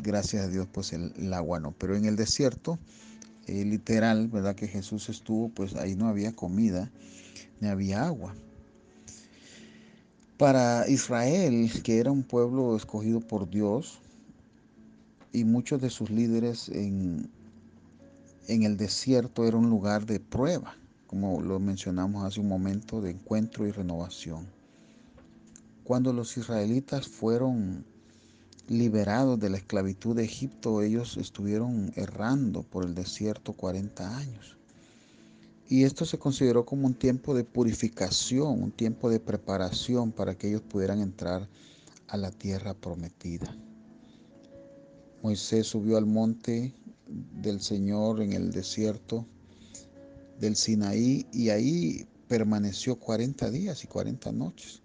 gracias 0.00 0.44
a 0.44 0.48
Dios, 0.48 0.68
pues 0.70 0.92
el, 0.92 1.34
agua 1.34 1.58
no. 1.58 1.72
Pero 1.72 1.96
en 1.96 2.04
el 2.04 2.14
desierto, 2.14 2.78
eh, 3.48 3.64
literal, 3.64 4.28
¿verdad? 4.28 4.54
Que 4.54 4.68
Jesús 4.68 5.08
estuvo, 5.08 5.48
pues 5.48 5.74
ahí 5.74 5.96
no 5.96 6.06
había 6.06 6.36
comida, 6.36 6.92
ni 7.58 7.66
había 7.66 8.06
agua. 8.06 8.36
Para 10.38 10.86
Israel, 10.86 11.70
que 11.82 11.98
era 11.98 12.10
un 12.10 12.22
pueblo 12.22 12.76
escogido 12.76 13.20
por 13.20 13.48
Dios, 13.48 14.00
y 15.32 15.44
muchos 15.44 15.80
de 15.80 15.88
sus 15.88 16.10
líderes 16.10 16.68
en, 16.68 17.30
en 18.46 18.62
el 18.62 18.76
desierto 18.76 19.46
era 19.46 19.56
un 19.56 19.70
lugar 19.70 20.04
de 20.04 20.20
prueba, 20.20 20.76
como 21.06 21.40
lo 21.40 21.58
mencionamos 21.58 22.22
hace 22.24 22.40
un 22.40 22.48
momento, 22.48 23.00
de 23.00 23.12
encuentro 23.12 23.66
y 23.66 23.70
renovación. 23.70 24.46
Cuando 25.84 26.12
los 26.12 26.36
israelitas 26.36 27.08
fueron 27.08 27.86
liberados 28.68 29.40
de 29.40 29.48
la 29.48 29.56
esclavitud 29.56 30.16
de 30.16 30.24
Egipto, 30.24 30.82
ellos 30.82 31.16
estuvieron 31.16 31.92
errando 31.96 32.62
por 32.62 32.84
el 32.84 32.94
desierto 32.94 33.54
40 33.54 34.18
años. 34.18 34.58
Y 35.68 35.84
esto 35.84 36.04
se 36.04 36.18
consideró 36.18 36.64
como 36.64 36.86
un 36.86 36.94
tiempo 36.94 37.34
de 37.34 37.44
purificación, 37.44 38.62
un 38.62 38.72
tiempo 38.72 39.10
de 39.10 39.18
preparación 39.18 40.12
para 40.12 40.36
que 40.36 40.48
ellos 40.48 40.62
pudieran 40.62 41.00
entrar 41.00 41.48
a 42.08 42.16
la 42.16 42.30
tierra 42.30 42.74
prometida. 42.74 43.56
Moisés 45.22 45.66
subió 45.66 45.96
al 45.96 46.06
monte 46.06 46.72
del 47.08 47.60
Señor 47.60 48.22
en 48.22 48.32
el 48.32 48.52
desierto 48.52 49.26
del 50.38 50.54
Sinaí 50.54 51.26
y 51.32 51.50
ahí 51.50 52.06
permaneció 52.28 52.96
40 52.96 53.50
días 53.50 53.82
y 53.84 53.86
40 53.86 54.32
noches 54.32 54.82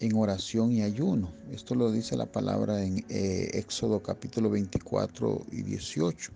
en 0.00 0.16
oración 0.16 0.72
y 0.72 0.82
ayuno. 0.82 1.32
Esto 1.50 1.74
lo 1.74 1.92
dice 1.92 2.16
la 2.16 2.26
palabra 2.26 2.84
en 2.84 3.04
eh, 3.08 3.50
Éxodo 3.54 4.02
capítulo 4.02 4.50
24 4.50 5.46
y 5.52 5.62
18. 5.62 6.32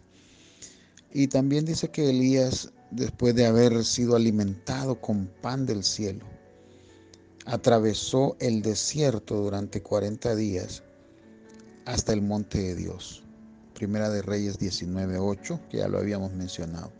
Y 1.13 1.29
también 1.29 1.65
dice 1.65 1.89
que 1.91 2.11
Elías, 2.11 2.73
después 2.90 3.35
de 3.35 3.47
haber 3.47 3.85
sido 3.85 4.16
alimentado 4.16 5.00
con 5.00 5.26
pan 5.42 5.66
del 5.66 5.85
cielo, 5.85 6.25
atravesó 7.47 8.37
el 8.40 8.62
desierto 8.62 9.37
durante 9.37 9.83
40 9.83 10.35
días 10.37 10.83
hasta 11.85 12.12
el 12.12 12.23
monte 12.23 12.59
de 12.59 12.75
Dios. 12.75 13.25
Primera 13.75 14.11
de 14.11 14.23
Reyes 14.23 14.59
19.8, 14.59 15.68
que 15.68 15.78
ya 15.78 15.88
lo 15.88 15.99
habíamos 15.99 16.33
mencionado. 16.33 16.92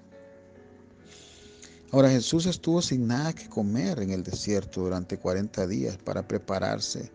Ahora 1.91 2.11
Jesús 2.11 2.47
estuvo 2.47 2.83
sin 2.83 3.07
nada 3.07 3.33
que 3.33 3.49
comer 3.49 4.01
en 4.01 4.11
el 4.11 4.23
desierto 4.23 4.83
durante 4.83 5.19
40 5.19 5.67
días 5.67 5.97
para 5.97 6.27
prepararse 6.27 7.11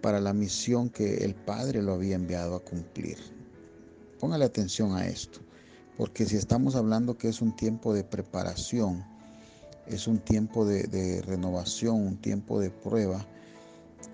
para 0.00 0.20
la 0.20 0.32
misión 0.32 0.90
que 0.90 1.24
el 1.24 1.34
Padre 1.34 1.80
lo 1.80 1.94
había 1.94 2.16
enviado 2.16 2.56
a 2.56 2.64
cumplir. 2.64 3.16
Póngale 4.18 4.44
atención 4.44 4.96
a 4.96 5.06
esto, 5.06 5.40
porque 5.96 6.26
si 6.26 6.36
estamos 6.36 6.74
hablando 6.74 7.16
que 7.16 7.28
es 7.28 7.42
un 7.42 7.54
tiempo 7.54 7.92
de 7.92 8.04
preparación, 8.04 9.04
es 9.86 10.06
un 10.06 10.18
tiempo 10.18 10.64
de, 10.64 11.22
renovación, 11.22 11.96
un 12.06 12.16
tiempo 12.16 12.60
de 12.60 12.70
prueba, 12.70 13.26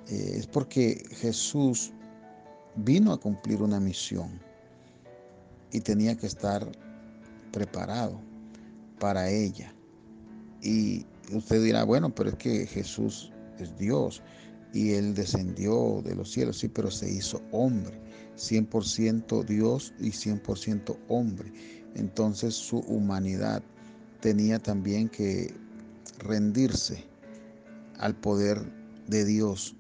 eh, 0.08 0.35
es 0.37 0.47
porque 0.47 1.04
Jesús 1.20 1.92
vino 2.76 3.12
a 3.12 3.20
cumplir 3.20 3.62
una 3.62 3.80
misión 3.80 4.40
y 5.73 5.80
tenía 5.80 6.16
que 6.16 6.26
estar 6.26 6.70
preparado 7.52 8.20
para 8.99 9.30
ella. 9.30 9.75
Y 10.62 11.06
usted 11.32 11.62
dirá, 11.62 11.85
bueno, 11.85 12.14
pero 12.14 12.30
es 12.30 12.37
que 12.37 12.66
Jesús 12.66 13.32
es 13.58 13.76
Dios 13.78 14.23
y 14.73 14.92
Él 14.92 15.14
descendió 15.14 16.02
de 16.02 16.14
los 16.14 16.30
cielos, 16.30 16.58
sí, 16.58 16.68
pero 16.68 16.90
se 16.90 17.11
hizo 17.11 17.40
hombre, 17.52 18.00
100% 18.38 19.45
Dios 19.45 19.92
y 19.99 20.11
100% 20.11 20.97
hombre. 21.09 21.52
Entonces 21.95 22.54
su 22.54 22.78
humanidad 22.78 23.62
tenía 24.21 24.59
también 24.59 25.09
que 25.09 25.54
rendirse 26.18 27.04
al 27.99 28.14
poder 28.14 28.61
de 29.09 29.25
Dios 29.25 29.75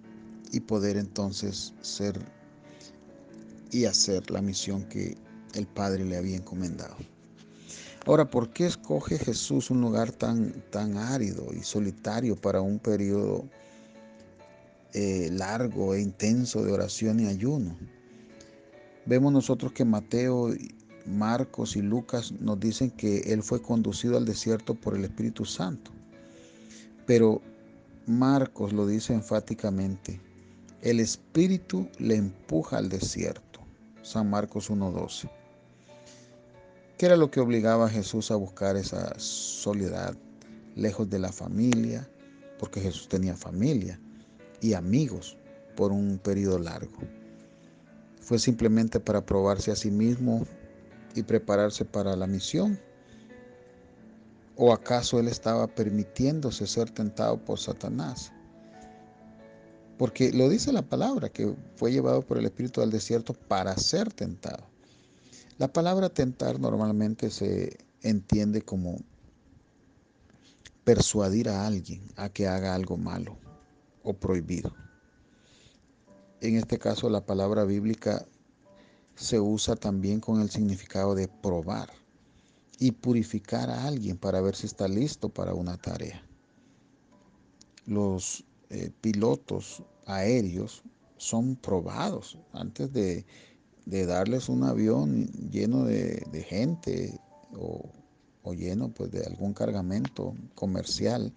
y 0.52 0.60
poder 0.60 0.96
entonces 0.96 1.72
ser 1.80 2.18
y 3.70 3.84
hacer 3.84 4.30
la 4.30 4.40
misión 4.40 4.84
que 4.84 5.16
el 5.54 5.66
Padre 5.66 6.04
le 6.04 6.16
había 6.16 6.36
encomendado. 6.36 6.96
Ahora, 8.06 8.30
¿por 8.30 8.50
qué 8.50 8.66
escoge 8.66 9.18
Jesús 9.18 9.70
un 9.70 9.82
lugar 9.82 10.10
tan, 10.12 10.52
tan 10.70 10.96
árido 10.96 11.48
y 11.52 11.62
solitario 11.62 12.36
para 12.36 12.62
un 12.62 12.78
periodo 12.78 13.44
eh, 14.94 15.28
largo 15.30 15.94
e 15.94 16.00
intenso 16.00 16.64
de 16.64 16.72
oración 16.72 17.20
y 17.20 17.26
ayuno? 17.26 17.76
Vemos 19.08 19.32
nosotros 19.32 19.72
que 19.72 19.86
Mateo, 19.86 20.50
Marcos 21.06 21.76
y 21.76 21.80
Lucas 21.80 22.30
nos 22.40 22.60
dicen 22.60 22.90
que 22.90 23.20
Él 23.32 23.42
fue 23.42 23.62
conducido 23.62 24.18
al 24.18 24.26
desierto 24.26 24.74
por 24.74 24.94
el 24.94 25.04
Espíritu 25.04 25.46
Santo. 25.46 25.90
Pero 27.06 27.40
Marcos 28.06 28.74
lo 28.74 28.86
dice 28.86 29.14
enfáticamente, 29.14 30.20
el 30.82 31.00
Espíritu 31.00 31.88
le 31.98 32.16
empuja 32.16 32.76
al 32.76 32.90
desierto. 32.90 33.60
San 34.02 34.28
Marcos 34.28 34.70
1.12. 34.70 35.30
¿Qué 36.98 37.06
era 37.06 37.16
lo 37.16 37.30
que 37.30 37.40
obligaba 37.40 37.86
a 37.86 37.90
Jesús 37.90 38.30
a 38.30 38.36
buscar 38.36 38.76
esa 38.76 39.18
soledad, 39.18 40.14
lejos 40.76 41.08
de 41.08 41.18
la 41.18 41.32
familia? 41.32 42.06
Porque 42.58 42.82
Jesús 42.82 43.08
tenía 43.08 43.34
familia 43.34 43.98
y 44.60 44.74
amigos 44.74 45.38
por 45.76 45.92
un 45.92 46.18
periodo 46.18 46.58
largo. 46.58 47.17
¿Fue 48.20 48.38
simplemente 48.38 49.00
para 49.00 49.24
probarse 49.24 49.70
a 49.70 49.76
sí 49.76 49.90
mismo 49.90 50.46
y 51.14 51.22
prepararse 51.22 51.84
para 51.84 52.16
la 52.16 52.26
misión? 52.26 52.78
¿O 54.56 54.72
acaso 54.72 55.20
él 55.20 55.28
estaba 55.28 55.66
permitiéndose 55.66 56.66
ser 56.66 56.90
tentado 56.90 57.42
por 57.44 57.58
Satanás? 57.58 58.32
Porque 59.96 60.32
lo 60.32 60.48
dice 60.48 60.72
la 60.72 60.82
palabra, 60.82 61.28
que 61.28 61.54
fue 61.76 61.92
llevado 61.92 62.22
por 62.22 62.38
el 62.38 62.46
Espíritu 62.46 62.80
al 62.80 62.90
desierto 62.90 63.34
para 63.34 63.76
ser 63.76 64.12
tentado. 64.12 64.64
La 65.58 65.72
palabra 65.72 66.08
tentar 66.08 66.60
normalmente 66.60 67.30
se 67.30 67.78
entiende 68.02 68.62
como 68.62 69.00
persuadir 70.84 71.48
a 71.48 71.66
alguien 71.66 72.00
a 72.16 72.28
que 72.28 72.46
haga 72.46 72.74
algo 72.74 72.96
malo 72.96 73.36
o 74.02 74.14
prohibido. 74.14 74.72
En 76.40 76.56
este 76.56 76.78
caso 76.78 77.10
la 77.10 77.26
palabra 77.26 77.64
bíblica 77.64 78.24
se 79.16 79.40
usa 79.40 79.74
también 79.74 80.20
con 80.20 80.40
el 80.40 80.50
significado 80.50 81.16
de 81.16 81.26
probar 81.26 81.90
y 82.78 82.92
purificar 82.92 83.70
a 83.70 83.86
alguien 83.86 84.16
para 84.16 84.40
ver 84.40 84.54
si 84.54 84.66
está 84.66 84.86
listo 84.86 85.28
para 85.28 85.54
una 85.54 85.76
tarea. 85.76 86.22
Los 87.86 88.44
eh, 88.70 88.90
pilotos 89.00 89.82
aéreos 90.06 90.84
son 91.16 91.56
probados 91.56 92.38
antes 92.52 92.92
de, 92.92 93.24
darles 93.86 94.48
un 94.48 94.62
avión 94.62 95.26
lleno 95.50 95.84
de, 95.84 96.46
gente 96.48 97.18
o, 97.56 97.90
lleno 98.54 98.90
pues, 98.90 99.10
de 99.10 99.24
algún 99.24 99.54
cargamento 99.54 100.34
comercial 100.54 101.32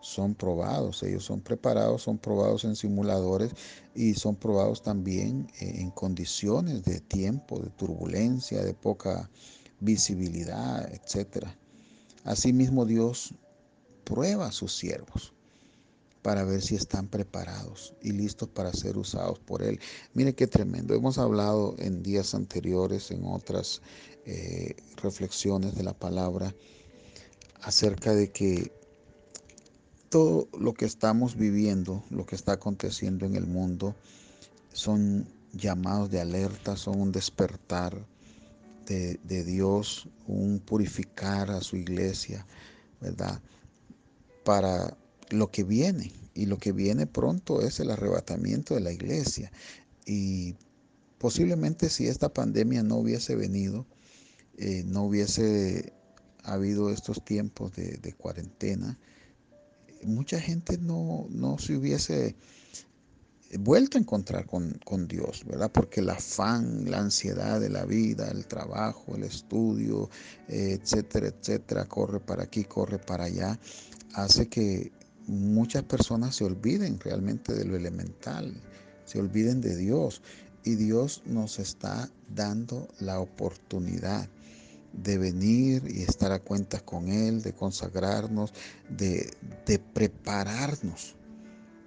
son 0.00 0.34
probados, 0.34 1.02
ellos 1.02 1.24
son 1.24 1.40
preparados, 1.40 2.02
son 2.02 2.18
probados 2.18 2.64
en 2.64 2.76
simuladores 2.76 3.52
y 3.94 4.14
son 4.14 4.36
probados 4.36 4.82
también 4.82 5.48
en 5.60 5.90
condiciones 5.90 6.84
de 6.84 7.00
tiempo, 7.00 7.60
de 7.60 7.70
turbulencia, 7.70 8.62
de 8.62 8.74
poca 8.74 9.30
visibilidad, 9.80 10.90
etc. 10.92 11.46
Asimismo 12.24 12.84
Dios 12.84 13.34
prueba 14.04 14.46
a 14.46 14.52
sus 14.52 14.76
siervos 14.76 15.32
para 16.22 16.42
ver 16.42 16.60
si 16.60 16.74
están 16.74 17.06
preparados 17.06 17.94
y 18.02 18.10
listos 18.10 18.48
para 18.48 18.72
ser 18.72 18.98
usados 18.98 19.38
por 19.38 19.62
Él. 19.62 19.78
Mire 20.12 20.34
qué 20.34 20.48
tremendo. 20.48 20.92
Hemos 20.92 21.18
hablado 21.18 21.76
en 21.78 22.02
días 22.02 22.34
anteriores, 22.34 23.12
en 23.12 23.24
otras 23.24 23.80
eh, 24.24 24.74
reflexiones 24.96 25.76
de 25.76 25.84
la 25.84 25.92
palabra, 25.92 26.52
acerca 27.62 28.12
de 28.12 28.32
que 28.32 28.72
todo 30.16 30.48
lo 30.58 30.72
que 30.72 30.86
estamos 30.86 31.36
viviendo, 31.36 32.02
lo 32.08 32.24
que 32.24 32.36
está 32.36 32.52
aconteciendo 32.52 33.26
en 33.26 33.36
el 33.36 33.46
mundo, 33.46 33.94
son 34.72 35.28
llamados 35.52 36.10
de 36.10 36.22
alerta, 36.22 36.74
son 36.78 37.02
un 37.02 37.12
despertar 37.12 38.02
de, 38.86 39.20
de 39.24 39.44
Dios, 39.44 40.08
un 40.26 40.58
purificar 40.58 41.50
a 41.50 41.60
su 41.60 41.76
iglesia, 41.76 42.46
¿verdad? 42.98 43.42
Para 44.42 44.96
lo 45.28 45.50
que 45.50 45.64
viene. 45.64 46.10
Y 46.32 46.46
lo 46.46 46.56
que 46.56 46.72
viene 46.72 47.06
pronto 47.06 47.60
es 47.60 47.78
el 47.80 47.90
arrebatamiento 47.90 48.74
de 48.74 48.80
la 48.80 48.92
iglesia. 48.92 49.52
Y 50.06 50.54
posiblemente 51.18 51.90
si 51.90 52.06
esta 52.06 52.30
pandemia 52.30 52.82
no 52.82 52.96
hubiese 52.96 53.36
venido, 53.36 53.84
eh, 54.56 54.82
no 54.86 55.02
hubiese 55.02 55.92
habido 56.42 56.88
estos 56.88 57.22
tiempos 57.22 57.76
de, 57.76 58.14
cuarentena, 58.14 58.98
mucha 60.04 60.40
gente 60.40 60.78
no, 60.78 61.26
no, 61.30 61.58
se 61.58 61.76
hubiese 61.76 62.36
vuelto 63.58 63.96
a 63.96 64.00
encontrar 64.00 64.46
con, 64.46 65.08
Dios, 65.08 65.44
¿verdad? 65.46 65.70
Porque 65.70 66.00
el 66.00 66.10
afán, 66.10 66.90
la 66.90 66.98
ansiedad 66.98 67.60
de 67.60 67.70
la 67.70 67.84
vida, 67.84 68.28
el 68.30 68.46
trabajo, 68.46 69.16
el 69.16 69.22
estudio, 69.22 70.10
etcétera, 70.48 71.28
etcétera, 71.28 71.86
corre 71.86 72.20
para 72.20 72.44
aquí, 72.44 72.64
corre 72.64 72.98
para 72.98 73.24
allá, 73.24 73.58
hace 74.14 74.48
que 74.48 74.92
muchas 75.26 75.84
personas 75.84 76.36
se 76.36 76.44
olviden 76.44 76.98
realmente 77.00 77.54
de 77.54 77.64
lo 77.64 77.76
elemental, 77.76 78.54
se 79.04 79.18
olviden 79.18 79.60
de 79.60 79.76
Dios. 79.76 80.22
Y 80.64 80.74
Dios 80.74 81.22
nos 81.26 81.60
está 81.60 82.10
dando 82.34 82.88
la 82.98 83.20
oportunidad 83.20 84.28
de 85.02 85.18
venir 85.18 85.82
y 85.86 86.02
estar 86.02 86.32
a 86.32 86.38
cuentas 86.38 86.82
con 86.82 87.08
Él, 87.08 87.42
de 87.42 87.52
consagrarnos, 87.52 88.52
de, 88.88 89.30
de 89.66 89.78
prepararnos 89.78 91.16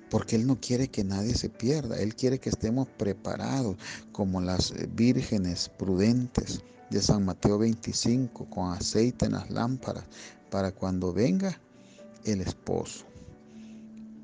porque 0.10 0.36
Él 0.36 0.48
no 0.48 0.60
quiere 0.60 0.88
que 0.88 1.04
nadie 1.04 1.36
se 1.36 1.50
pierda, 1.50 2.00
Él 2.00 2.16
quiere 2.16 2.40
que 2.40 2.50
estemos 2.50 2.88
preparados 2.98 3.78
como 4.12 4.42
las 4.42 4.74
vírgenes 4.96 5.70
prudentes 5.70 6.64
de 6.90 7.02
San 7.02 7.26
Mateo 7.26 7.60
25, 7.60 8.50
con 8.50 8.72
aceite 8.72 9.28
en 9.28 9.34
las 9.34 9.50
lámparas, 9.52 10.06
para 10.50 10.72
cuando 10.72 11.14
venga 11.14 11.60
el 12.26 12.42
esposo. 12.42 13.06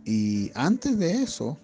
Y 0.03 0.51
antes 0.55 0.97
de 0.97 1.23
eso, 1.23 1.57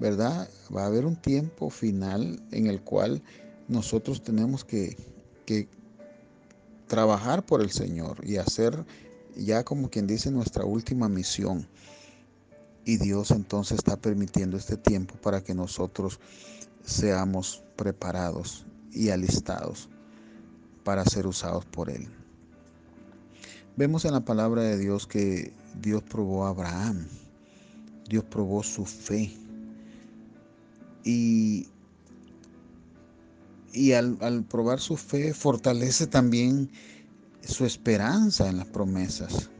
¿verdad? 0.00 0.48
Va 0.74 0.84
a 0.84 0.86
haber 0.86 1.04
un 1.04 1.16
tiempo 1.16 1.70
final 1.70 2.42
en 2.50 2.66
el 2.66 2.80
cual 2.80 3.22
nosotros 3.68 4.22
tenemos 4.22 4.64
que, 4.64 4.96
que 5.44 5.68
trabajar 6.88 7.46
por 7.46 7.60
el 7.60 7.70
Señor 7.70 8.18
y 8.24 8.38
hacer 8.38 8.84
ya 9.36 9.64
como 9.64 9.88
quien 9.90 10.06
dice 10.06 10.30
nuestra 10.30 10.64
última 10.64 11.08
misión. 11.08 11.68
Y 12.84 12.96
Dios 12.96 13.30
entonces 13.30 13.78
está 13.78 13.96
permitiendo 13.96 14.56
este 14.56 14.76
tiempo 14.76 15.14
para 15.16 15.42
que 15.42 15.54
nosotros 15.54 16.18
seamos 16.84 17.62
preparados 17.76 18.64
y 18.92 19.10
alistados 19.10 19.88
para 20.84 21.04
ser 21.04 21.26
usados 21.26 21.66
por 21.66 21.90
Él. 21.90 22.08
Vemos 23.76 24.04
en 24.04 24.12
la 24.12 24.24
palabra 24.24 24.62
de 24.62 24.78
Dios 24.78 25.06
que 25.06 25.52
Dios 25.80 26.02
probó 26.02 26.46
a 26.46 26.48
Abraham, 26.48 27.06
Dios 28.08 28.24
probó 28.24 28.62
su 28.62 28.84
fe. 28.84 29.36
Y, 31.04 31.68
y 33.72 33.92
al, 33.92 34.44
probar 34.48 34.80
su 34.80 34.96
fe 34.96 35.34
fortalece 35.34 36.06
también 36.06 36.70
su 37.46 37.64
esperanza 37.64 38.48
en 38.48 38.58
las 38.58 38.66
promesas, 38.66 39.50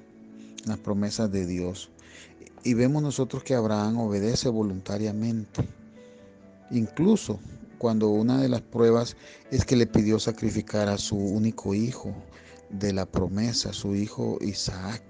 las 0.65 0.79
promesas 0.79 1.31
de 1.31 1.47
Dios. 1.47 1.91
Y 2.65 2.75
vemos 2.75 3.03
nosotros 3.03 3.43
que 3.45 3.55
Abraham 3.55 3.99
obedece 3.99 4.49
voluntariamente. 4.49 5.67
Incluso 6.71 7.39
cuando 7.79 8.09
una 8.09 8.41
de 8.41 8.49
las 8.49 8.61
pruebas 8.61 9.17
es 9.51 9.65
que 9.65 9.77
le 9.77 9.87
pidió 9.87 10.19
sacrificar 10.19 10.89
a 10.89 10.99
su 10.99 11.17
único 11.17 11.75
hijo 11.75 12.13
de 12.71 12.93
la 12.93 13.07
promesa, 13.07 13.73
su 13.73 13.95
hijo 13.95 14.39
Isaac. 14.41 15.03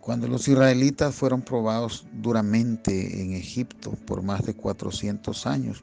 Cuando 0.00 0.28
los 0.28 0.48
israelitas 0.48 1.14
fueron 1.14 1.42
probados 1.42 2.06
duramente 2.12 3.22
en 3.22 3.32
Egipto 3.32 3.92
por 4.06 4.22
más 4.22 4.44
de 4.44 4.54
400 4.54 5.46
años, 5.46 5.82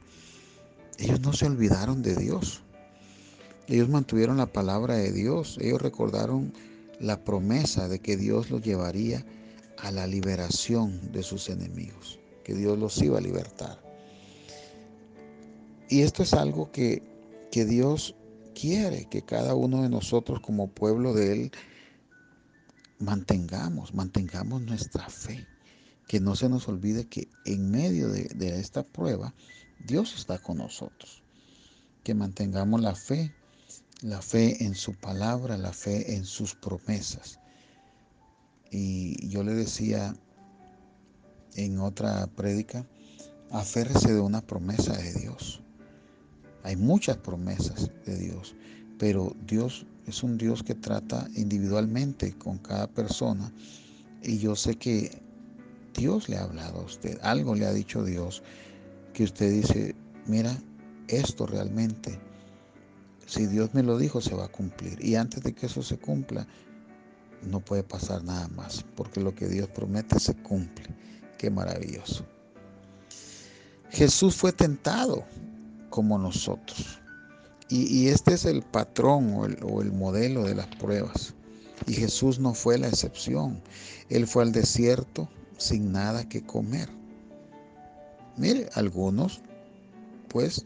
ellos 0.98 1.20
no 1.20 1.32
se 1.32 1.46
olvidaron 1.46 2.02
de 2.02 2.16
Dios. 2.16 2.62
Ellos 3.68 3.88
mantuvieron 3.88 4.36
la 4.36 4.52
palabra 4.52 4.96
de 4.96 5.12
Dios. 5.12 5.56
Ellos 5.60 5.80
recordaron 5.80 6.52
la 6.98 7.22
promesa 7.22 7.88
de 7.88 8.00
que 8.00 8.16
Dios 8.16 8.50
los 8.50 8.62
llevaría 8.62 9.24
a 9.78 9.92
la 9.92 10.06
liberación 10.06 11.12
de 11.12 11.22
sus 11.22 11.48
enemigos, 11.48 12.18
que 12.42 12.54
Dios 12.54 12.76
los 12.78 13.00
iba 13.00 13.18
a 13.18 13.20
libertar. 13.20 13.80
Y 15.88 16.00
esto 16.02 16.24
es 16.24 16.34
algo 16.34 16.72
que, 16.72 17.02
que 17.52 17.64
Dios 17.64 18.16
quiere 18.54 19.06
que 19.08 19.22
cada 19.22 19.54
uno 19.54 19.82
de 19.82 19.88
nosotros 19.88 20.40
como 20.40 20.68
pueblo 20.68 21.14
de 21.14 21.32
Él 21.32 21.52
mantengamos, 22.98 23.94
mantengamos 23.94 24.62
nuestra 24.62 25.08
fe. 25.08 25.46
Que 26.08 26.20
no 26.20 26.34
se 26.34 26.48
nos 26.48 26.66
olvide 26.68 27.06
que 27.06 27.28
en 27.44 27.70
medio 27.70 28.08
de, 28.08 28.24
de 28.34 28.58
esta 28.58 28.82
prueba 28.82 29.34
Dios 29.86 30.14
está 30.16 30.38
con 30.38 30.58
nosotros. 30.58 31.22
Que 32.04 32.14
mantengamos 32.14 32.80
la 32.80 32.94
fe, 32.94 33.34
la 34.02 34.22
fe 34.22 34.64
en 34.64 34.74
su 34.74 34.94
palabra, 34.94 35.56
la 35.56 35.72
fe 35.72 36.14
en 36.14 36.24
sus 36.24 36.54
promesas. 36.54 37.38
Y 38.70 39.28
yo 39.28 39.42
le 39.42 39.54
decía 39.54 40.14
en 41.54 41.78
otra 41.80 42.26
prédica, 42.28 42.86
aférrese 43.50 44.12
de 44.12 44.20
una 44.20 44.40
promesa 44.40 44.96
de 44.96 45.12
Dios. 45.14 45.62
Hay 46.62 46.76
muchas 46.76 47.16
promesas 47.18 47.90
de 48.04 48.16
Dios, 48.16 48.54
pero 48.98 49.34
Dios 49.46 49.86
es 50.06 50.22
un 50.22 50.38
Dios 50.38 50.62
que 50.62 50.74
trata 50.74 51.28
individualmente 51.34 52.36
con 52.36 52.58
cada 52.58 52.86
persona. 52.88 53.52
Y 54.22 54.38
yo 54.38 54.56
sé 54.56 54.76
que 54.76 55.22
Dios 55.94 56.28
le 56.28 56.36
ha 56.36 56.44
hablado 56.44 56.80
a 56.80 56.84
usted, 56.84 57.18
algo 57.22 57.54
le 57.54 57.66
ha 57.66 57.72
dicho 57.72 58.04
Dios, 58.04 58.42
que 59.18 59.24
usted 59.24 59.50
dice, 59.50 59.96
mira, 60.26 60.56
esto 61.08 61.44
realmente, 61.44 62.20
si 63.26 63.46
Dios 63.46 63.74
me 63.74 63.82
lo 63.82 63.98
dijo, 63.98 64.20
se 64.20 64.32
va 64.32 64.44
a 64.44 64.52
cumplir. 64.52 65.04
Y 65.04 65.16
antes 65.16 65.42
de 65.42 65.52
que 65.52 65.66
eso 65.66 65.82
se 65.82 65.98
cumpla, 65.98 66.46
no 67.42 67.58
puede 67.58 67.82
pasar 67.82 68.22
nada 68.22 68.46
más, 68.46 68.84
porque 68.94 69.18
lo 69.18 69.34
que 69.34 69.48
Dios 69.48 69.68
promete 69.70 70.20
se 70.20 70.36
cumple. 70.36 70.86
Qué 71.36 71.50
maravilloso. 71.50 72.24
Jesús 73.90 74.36
fue 74.36 74.52
tentado 74.52 75.24
como 75.90 76.16
nosotros. 76.16 77.00
Y, 77.68 78.06
este 78.06 78.34
es 78.34 78.44
el 78.44 78.62
patrón 78.62 79.34
o 79.34 79.46
el, 79.46 79.58
o 79.64 79.82
el 79.82 79.90
modelo 79.90 80.44
de 80.44 80.54
las 80.54 80.68
pruebas. 80.76 81.34
Y 81.88 81.94
Jesús 81.94 82.38
no 82.38 82.54
fue 82.54 82.78
la 82.78 82.86
excepción. 82.86 83.60
Él 84.10 84.28
fue 84.28 84.44
al 84.44 84.52
desierto 84.52 85.28
sin 85.56 85.90
nada 85.90 86.28
que 86.28 86.46
comer. 86.46 86.97
Mire, 88.38 88.68
algunos 88.74 89.40
pues 90.28 90.64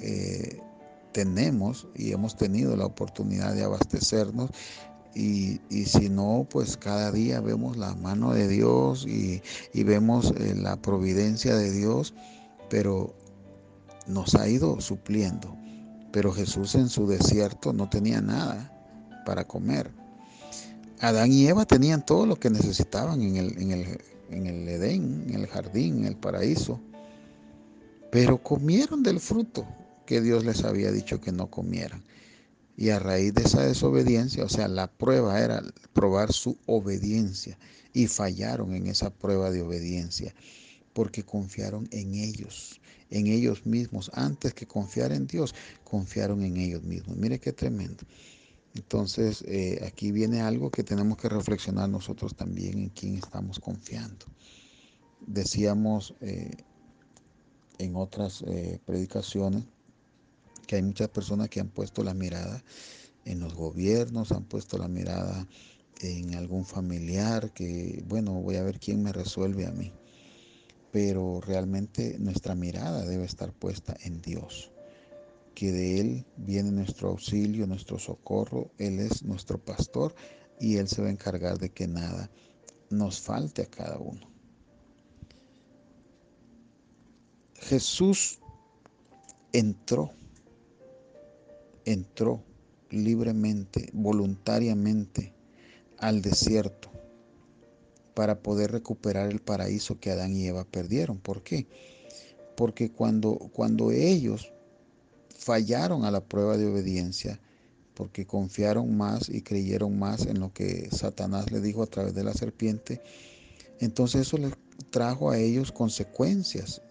eh, 0.00 0.60
tenemos 1.12 1.86
y 1.94 2.12
hemos 2.12 2.36
tenido 2.36 2.76
la 2.76 2.86
oportunidad 2.86 3.54
de 3.54 3.64
abastecernos 3.64 4.50
y, 5.14 5.60
si 5.84 6.08
no, 6.08 6.46
pues 6.48 6.78
cada 6.78 7.12
día 7.12 7.40
vemos 7.40 7.76
la 7.76 7.94
mano 7.94 8.32
de 8.32 8.48
Dios 8.48 9.06
y, 9.06 9.42
vemos 9.74 10.32
eh, 10.38 10.54
la 10.56 10.76
providencia 10.76 11.54
de 11.54 11.70
Dios, 11.70 12.14
pero 12.70 13.14
nos 14.06 14.34
ha 14.34 14.48
ido 14.48 14.80
supliendo. 14.80 15.54
Pero 16.12 16.32
Jesús 16.32 16.74
en 16.76 16.88
su 16.88 17.06
desierto 17.06 17.74
no 17.74 17.90
tenía 17.90 18.22
nada 18.22 18.72
para 19.26 19.46
comer. 19.46 19.90
Adán 21.00 21.30
y 21.30 21.46
Eva 21.46 21.66
tenían 21.66 22.06
todo 22.06 22.24
lo 22.24 22.36
que 22.36 22.48
necesitaban 22.48 23.20
en 23.20 23.36
el, 23.36 23.60
en 23.60 23.70
el, 23.72 23.98
en 24.30 24.46
el 24.46 24.68
Edén, 24.68 25.26
en 25.28 25.34
el 25.34 25.46
jardín, 25.46 25.98
en 25.98 26.04
el 26.06 26.16
paraíso. 26.16 26.80
Pero 28.12 28.42
comieron 28.42 29.02
del 29.02 29.20
fruto 29.20 29.66
que 30.04 30.20
Dios 30.20 30.44
les 30.44 30.64
había 30.64 30.92
dicho 30.92 31.18
que 31.22 31.32
no 31.32 31.50
comieran. 31.50 32.04
Y 32.76 32.90
a 32.90 32.98
raíz 32.98 33.32
de 33.32 33.44
esa 33.44 33.62
desobediencia, 33.62 34.44
o 34.44 34.50
sea, 34.50 34.68
la 34.68 34.86
prueba 34.86 35.40
era 35.40 35.62
probar 35.94 36.30
su 36.30 36.58
obediencia. 36.66 37.58
Y 37.94 38.08
fallaron 38.08 38.74
en 38.74 38.86
esa 38.88 39.08
prueba 39.08 39.50
de 39.50 39.62
obediencia 39.62 40.34
porque 40.92 41.22
confiaron 41.22 41.88
en 41.90 42.14
ellos, 42.14 42.82
en 43.08 43.28
ellos 43.28 43.64
mismos. 43.64 44.10
Antes 44.12 44.52
que 44.52 44.66
confiar 44.66 45.12
en 45.12 45.26
Dios, 45.26 45.54
confiaron 45.82 46.44
en 46.44 46.58
ellos 46.58 46.82
mismos. 46.82 47.16
Mire 47.16 47.40
qué 47.40 47.54
tremendo. 47.54 48.04
Entonces, 48.74 49.42
eh, 49.48 49.82
aquí 49.86 50.12
viene 50.12 50.42
algo 50.42 50.70
que 50.70 50.84
tenemos 50.84 51.16
que 51.16 51.30
reflexionar 51.30 51.88
nosotros 51.88 52.36
también 52.36 52.78
en 52.78 52.88
quién 52.90 53.14
estamos 53.14 53.58
confiando. 53.58 54.26
Decíamos 55.26 56.14
eh, 56.20 56.50
en 57.78 57.96
otras 57.96 58.42
eh, 58.42 58.80
predicaciones 58.84 59.64
que 60.66 60.76
hay 60.76 60.82
muchas 60.82 61.08
personas 61.08 61.48
que 61.48 61.60
han 61.60 61.68
puesto 61.68 62.02
la 62.02 62.14
mirada 62.14 62.62
en 63.24 63.40
los 63.40 63.54
gobiernos, 63.54 64.32
han 64.32 64.44
puesto 64.44 64.78
la 64.78 64.88
mirada 64.88 65.46
en 66.00 66.34
algún 66.34 66.64
familiar 66.64 67.52
que, 67.52 68.02
bueno, 68.08 68.32
voy 68.40 68.56
a 68.56 68.62
ver 68.62 68.80
quién 68.80 69.02
me 69.02 69.12
resuelve 69.12 69.66
a 69.66 69.70
mí. 69.70 69.92
Pero 70.90 71.40
realmente 71.40 72.16
nuestra 72.18 72.54
mirada 72.54 73.04
debe 73.06 73.24
estar 73.24 73.52
puesta 73.52 73.96
en 74.02 74.20
Dios, 74.20 74.72
que 75.54 75.72
de 75.72 76.00
Él 76.00 76.26
viene 76.36 76.70
nuestro 76.70 77.10
auxilio, 77.10 77.66
nuestro 77.66 77.98
socorro, 77.98 78.70
Él 78.78 78.98
es 78.98 79.22
nuestro 79.22 79.58
pastor 79.58 80.14
y 80.60 80.76
Él 80.76 80.88
se 80.88 81.02
va 81.02 81.08
a 81.08 81.12
encargar 81.12 81.58
de 81.58 81.70
que 81.70 81.86
nada 81.86 82.30
nos 82.90 83.20
falte 83.20 83.62
a 83.62 83.66
cada 83.66 83.98
uno. 83.98 84.31
Jesús 87.62 88.38
entró 89.52 90.10
entró 91.84 92.42
libremente, 92.90 93.88
voluntariamente 93.92 95.32
al 95.98 96.22
desierto 96.22 96.90
para 98.14 98.40
poder 98.42 98.72
recuperar 98.72 99.30
el 99.30 99.40
paraíso 99.40 99.98
que 99.98 100.10
Adán 100.10 100.34
y 100.34 100.46
Eva 100.46 100.64
perdieron. 100.64 101.18
¿Por 101.18 101.42
qué? 101.42 101.66
Porque 102.56 102.90
cuando, 102.90 103.36
cuando 103.52 103.90
ellos 103.90 104.52
fallaron 105.38 106.04
a 106.04 106.10
la 106.10 106.22
prueba 106.22 106.56
de 106.56 106.66
obediencia, 106.66 107.40
porque 107.94 108.26
confiaron 108.26 108.96
más 108.96 109.28
y 109.28 109.42
creyeron 109.42 109.98
más 109.98 110.26
en 110.26 110.40
lo 110.40 110.52
que 110.52 110.88
Satanás 110.90 111.50
le 111.50 111.60
dijo 111.60 111.82
a 111.82 111.86
través 111.86 112.14
de 112.14 112.24
la 112.24 112.34
serpiente. 112.34 113.00
Entonces 113.80 114.22
eso 114.22 114.38
les 114.38 114.52
trajo 114.90 115.30
a 115.30 115.38
ellos 115.38 115.72
consecuencias, 115.72 116.82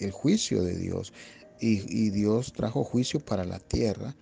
el 0.00 0.10
juicio 0.10 0.62
de 0.62 0.76
Dios. 0.76 1.12
Y, 1.60 2.10
Dios 2.10 2.54
trajo 2.54 2.84
juicio 2.84 3.20
para 3.20 3.44
la 3.44 3.58
tierra, 3.58 4.16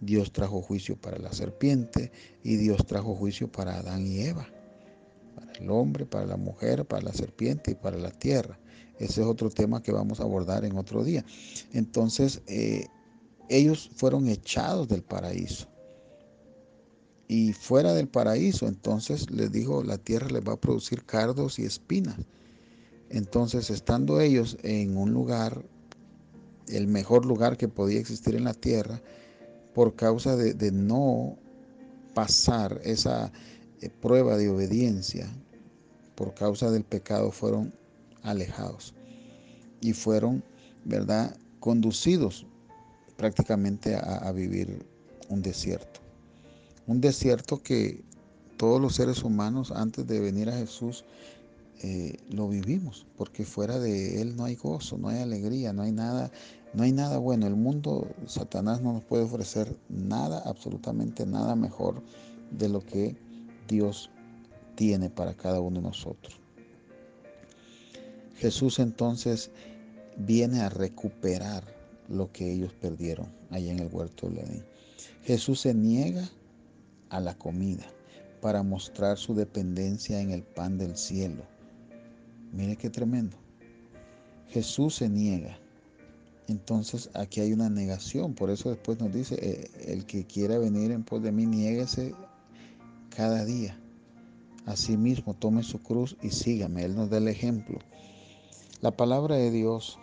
Dios 0.00 0.32
trajo 0.32 0.60
juicio 0.60 0.96
para 0.96 1.18
la 1.18 1.32
serpiente 1.32 2.12
y 2.42 2.56
Dios 2.56 2.84
trajo 2.86 3.14
juicio 3.14 3.50
para 3.50 3.78
Adán 3.78 4.06
y 4.06 4.20
Eva, 4.20 4.46
para 5.34 5.52
el 5.52 5.70
hombre, 5.70 6.04
para 6.04 6.26
la 6.26 6.36
mujer, 6.36 6.84
para 6.84 7.02
la 7.02 7.12
serpiente 7.14 7.70
y 7.70 7.74
para 7.74 7.96
la 7.96 8.10
tierra. 8.10 8.58
Ese 8.98 9.22
es 9.22 9.26
otro 9.26 9.48
tema 9.48 9.82
que 9.82 9.92
vamos 9.92 10.20
a 10.20 10.24
abordar 10.24 10.64
en 10.66 10.76
otro 10.76 11.02
día. 11.02 11.24
Entonces, 11.72 12.42
eh, 12.46 12.86
ellos 13.48 13.90
fueron 13.94 14.28
echados 14.28 14.86
del 14.88 15.02
paraíso. 15.02 15.66
Y 17.28 17.52
fuera 17.54 17.94
del 17.94 18.08
paraíso, 18.08 18.66
entonces 18.66 19.30
les 19.30 19.50
dijo, 19.50 19.82
la 19.82 19.98
tierra 19.98 20.28
les 20.28 20.42
va 20.42 20.52
a 20.52 20.60
producir 20.60 21.04
cardos 21.04 21.58
y 21.58 21.64
espinas. 21.64 22.16
Entonces, 23.10 23.70
estando 23.70 24.20
ellos 24.20 24.56
en 24.62 24.96
un 24.96 25.12
lugar, 25.12 25.64
el 26.68 26.86
mejor 26.86 27.26
lugar 27.26 27.56
que 27.56 27.68
podía 27.68 28.00
existir 28.00 28.34
en 28.34 28.44
la 28.44 28.54
tierra, 28.54 29.00
por 29.74 29.94
causa 29.94 30.36
de, 30.36 30.72
no 30.72 31.36
pasar 32.14 32.80
esa 32.84 33.32
eh, 33.80 33.90
prueba 33.90 34.36
de 34.36 34.48
obediencia, 34.48 35.28
por 36.14 36.34
causa 36.34 36.70
del 36.70 36.84
pecado, 36.84 37.32
fueron 37.32 37.74
alejados 38.22 38.94
y 39.80 39.92
fueron, 39.92 40.42
¿verdad?, 40.84 41.36
conducidos 41.60 42.46
prácticamente 43.16 43.96
a, 43.96 44.30
vivir 44.32 44.86
un 45.28 45.42
desierto. 45.42 46.00
Un 46.86 47.00
desierto 47.00 47.62
que 47.62 48.02
todos 48.56 48.80
los 48.80 48.94
seres 48.94 49.22
humanos 49.22 49.72
antes 49.72 50.06
de 50.06 50.20
venir 50.20 50.48
a 50.50 50.56
Jesús 50.58 51.04
eh, 51.82 52.16
lo 52.30 52.48
vivimos, 52.48 53.06
porque 53.16 53.44
fuera 53.44 53.78
de 53.78 54.20
Él 54.20 54.36
no 54.36 54.44
hay 54.44 54.54
gozo, 54.54 54.96
no 54.98 55.08
hay 55.08 55.20
alegría, 55.20 55.72
no 55.72 55.82
hay 55.82 55.92
nada, 55.92 56.30
no 56.72 56.82
hay 56.82 56.92
nada 56.92 57.18
bueno. 57.18 57.46
El 57.46 57.56
mundo, 57.56 58.08
Satanás 58.26 58.80
no 58.80 58.92
nos 58.92 59.02
puede 59.02 59.24
ofrecer 59.24 59.76
nada, 59.88 60.42
absolutamente 60.44 61.26
nada 61.26 61.56
mejor 61.56 62.02
de 62.50 62.68
lo 62.68 62.80
que 62.80 63.16
Dios 63.68 64.10
tiene 64.74 65.10
para 65.10 65.34
cada 65.34 65.60
uno 65.60 65.80
de 65.80 65.86
nosotros. 65.88 66.40
Jesús 68.36 68.78
entonces 68.78 69.50
viene 70.16 70.60
a 70.60 70.68
recuperar 70.68 71.64
lo 72.08 72.30
que 72.32 72.52
ellos 72.52 72.72
perdieron 72.72 73.28
allá 73.50 73.72
en 73.72 73.80
el 73.80 73.88
huerto 73.92 74.28
de 74.28 74.40
Edén. 74.40 74.64
Jesús 75.22 75.60
se 75.60 75.74
niega 75.74 76.28
a 77.08 77.20
la 77.20 77.34
comida 77.34 77.84
para 78.40 78.62
mostrar 78.62 79.16
su 79.16 79.34
dependencia 79.34 80.20
en 80.20 80.30
el 80.30 80.42
pan 80.42 80.76
del 80.76 80.96
cielo. 80.96 81.44
Mire 82.54 82.76
qué 82.76 82.88
tremendo. 82.88 83.36
Jesús 84.48 84.96
se 84.96 85.08
niega. 85.08 85.58
Entonces 86.46 87.10
aquí 87.14 87.40
hay 87.40 87.52
una 87.52 87.68
negación. 87.68 88.34
Por 88.34 88.50
eso 88.50 88.70
después 88.70 89.00
nos 89.00 89.12
dice, 89.12 89.36
eh, 89.40 89.92
el 89.92 90.06
que 90.06 90.24
quiera 90.24 90.58
venir 90.58 90.92
en 90.92 91.02
pos 91.02 91.22
de 91.22 91.32
mí, 91.32 91.46
niéguese 91.46 92.14
cada 93.14 93.44
día. 93.44 93.78
Asimismo, 94.66 95.34
tome 95.34 95.62
su 95.62 95.82
cruz 95.82 96.16
y 96.22 96.30
sígame. 96.30 96.84
Él 96.84 96.94
nos 96.94 97.10
da 97.10 97.18
el 97.18 97.28
ejemplo. 97.28 97.78
La 98.80 98.92
palabra 98.92 99.36
de 99.36 99.50
Dios, 99.50 99.98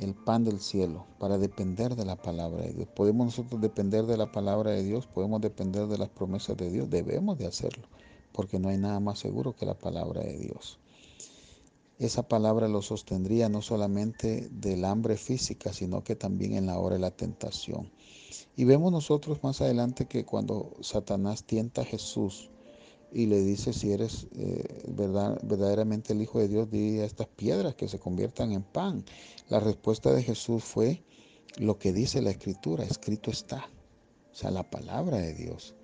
el 0.00 0.14
pan 0.14 0.44
del 0.44 0.60
cielo, 0.60 1.06
para 1.18 1.38
depender 1.38 1.94
de 1.94 2.04
la 2.04 2.16
palabra 2.16 2.62
de 2.62 2.72
Dios. 2.72 2.88
¿Podemos 2.88 3.26
nosotros 3.26 3.60
depender 3.60 4.06
de 4.06 4.16
la 4.16 4.32
palabra 4.32 4.72
de 4.72 4.82
Dios? 4.82 5.06
¿Podemos 5.06 5.40
depender 5.40 5.86
de 5.86 5.98
las 5.98 6.08
promesas 6.08 6.56
de 6.56 6.70
Dios? 6.70 6.90
Debemos 6.90 7.38
de 7.38 7.46
hacerlo, 7.46 7.86
porque 8.34 8.58
no 8.58 8.68
hay 8.68 8.76
nada 8.76 9.00
más 9.00 9.20
seguro 9.20 9.54
que 9.54 9.64
la 9.64 9.78
palabra 9.78 10.20
de 10.22 10.36
Dios. 10.36 10.80
Esa 12.00 12.26
palabra 12.26 12.66
lo 12.66 12.82
sostendría 12.82 13.48
no 13.48 13.62
solamente 13.62 14.48
del 14.50 14.84
hambre 14.84 15.16
física, 15.16 15.72
sino 15.72 16.02
que 16.02 16.16
también 16.16 16.54
en 16.54 16.66
la 16.66 16.78
hora 16.78 16.96
de 16.96 17.00
la 17.00 17.12
tentación. 17.12 17.92
Y 18.56 18.64
vemos 18.64 18.90
nosotros 18.90 19.42
más 19.44 19.60
adelante 19.60 20.06
que 20.06 20.24
cuando 20.24 20.72
Satanás 20.80 21.44
tienta 21.44 21.82
a 21.82 21.84
Jesús, 21.84 22.50
y 23.12 23.26
le 23.26 23.40
dice, 23.40 23.72
si 23.72 23.92
eres 23.92 24.26
eh, 24.36 24.82
verdad, 24.88 25.38
verdaderamente 25.44 26.12
el 26.12 26.20
Hijo 26.20 26.40
de 26.40 26.48
Dios, 26.48 26.68
di 26.68 26.98
a 26.98 27.04
estas 27.04 27.28
piedras 27.28 27.76
que 27.76 27.86
se 27.86 28.00
conviertan 28.00 28.50
en 28.50 28.64
pan. 28.64 29.04
La 29.48 29.60
respuesta 29.60 30.12
de 30.12 30.24
Jesús 30.24 30.64
fue 30.64 31.04
lo 31.56 31.78
que 31.78 31.92
dice 31.92 32.20
la 32.20 32.30
Escritura, 32.30 32.82
escrito 32.82 33.30
está, 33.30 33.70
o 34.32 34.34
sea, 34.34 34.50
la 34.50 34.68
palabra 34.68 35.18
de 35.18 35.32
Dios. 35.32 35.76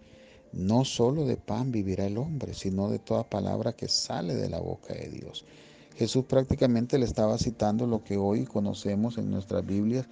No 0.53 0.85
solo 0.85 1.27
de 1.27 1.37
pan 1.37 1.71
vivirá 1.71 2.07
el 2.07 2.19
hombre, 2.19 2.55
sino 2.55 2.91
de 2.91 2.99
toda 2.99 3.29
palabra 3.29 3.73
que 3.73 3.89
sale 3.89 4.35
de 4.35 4.49
la 4.49 4.59
boca 4.59 4.95
de 4.95 5.09
Dios. 5.09 5.45
Jesús 5.97 6.25
prácticamente 6.25 6.99
le 6.99 7.05
estaba 7.05 7.39
citando 7.39 7.87
lo 7.87 8.03
que 8.03 8.17
hoy 8.17 8.47
conocemos 8.47 9.19
en 9.19 9.31
nuestras 9.31 9.65
Biblias 9.65 10.07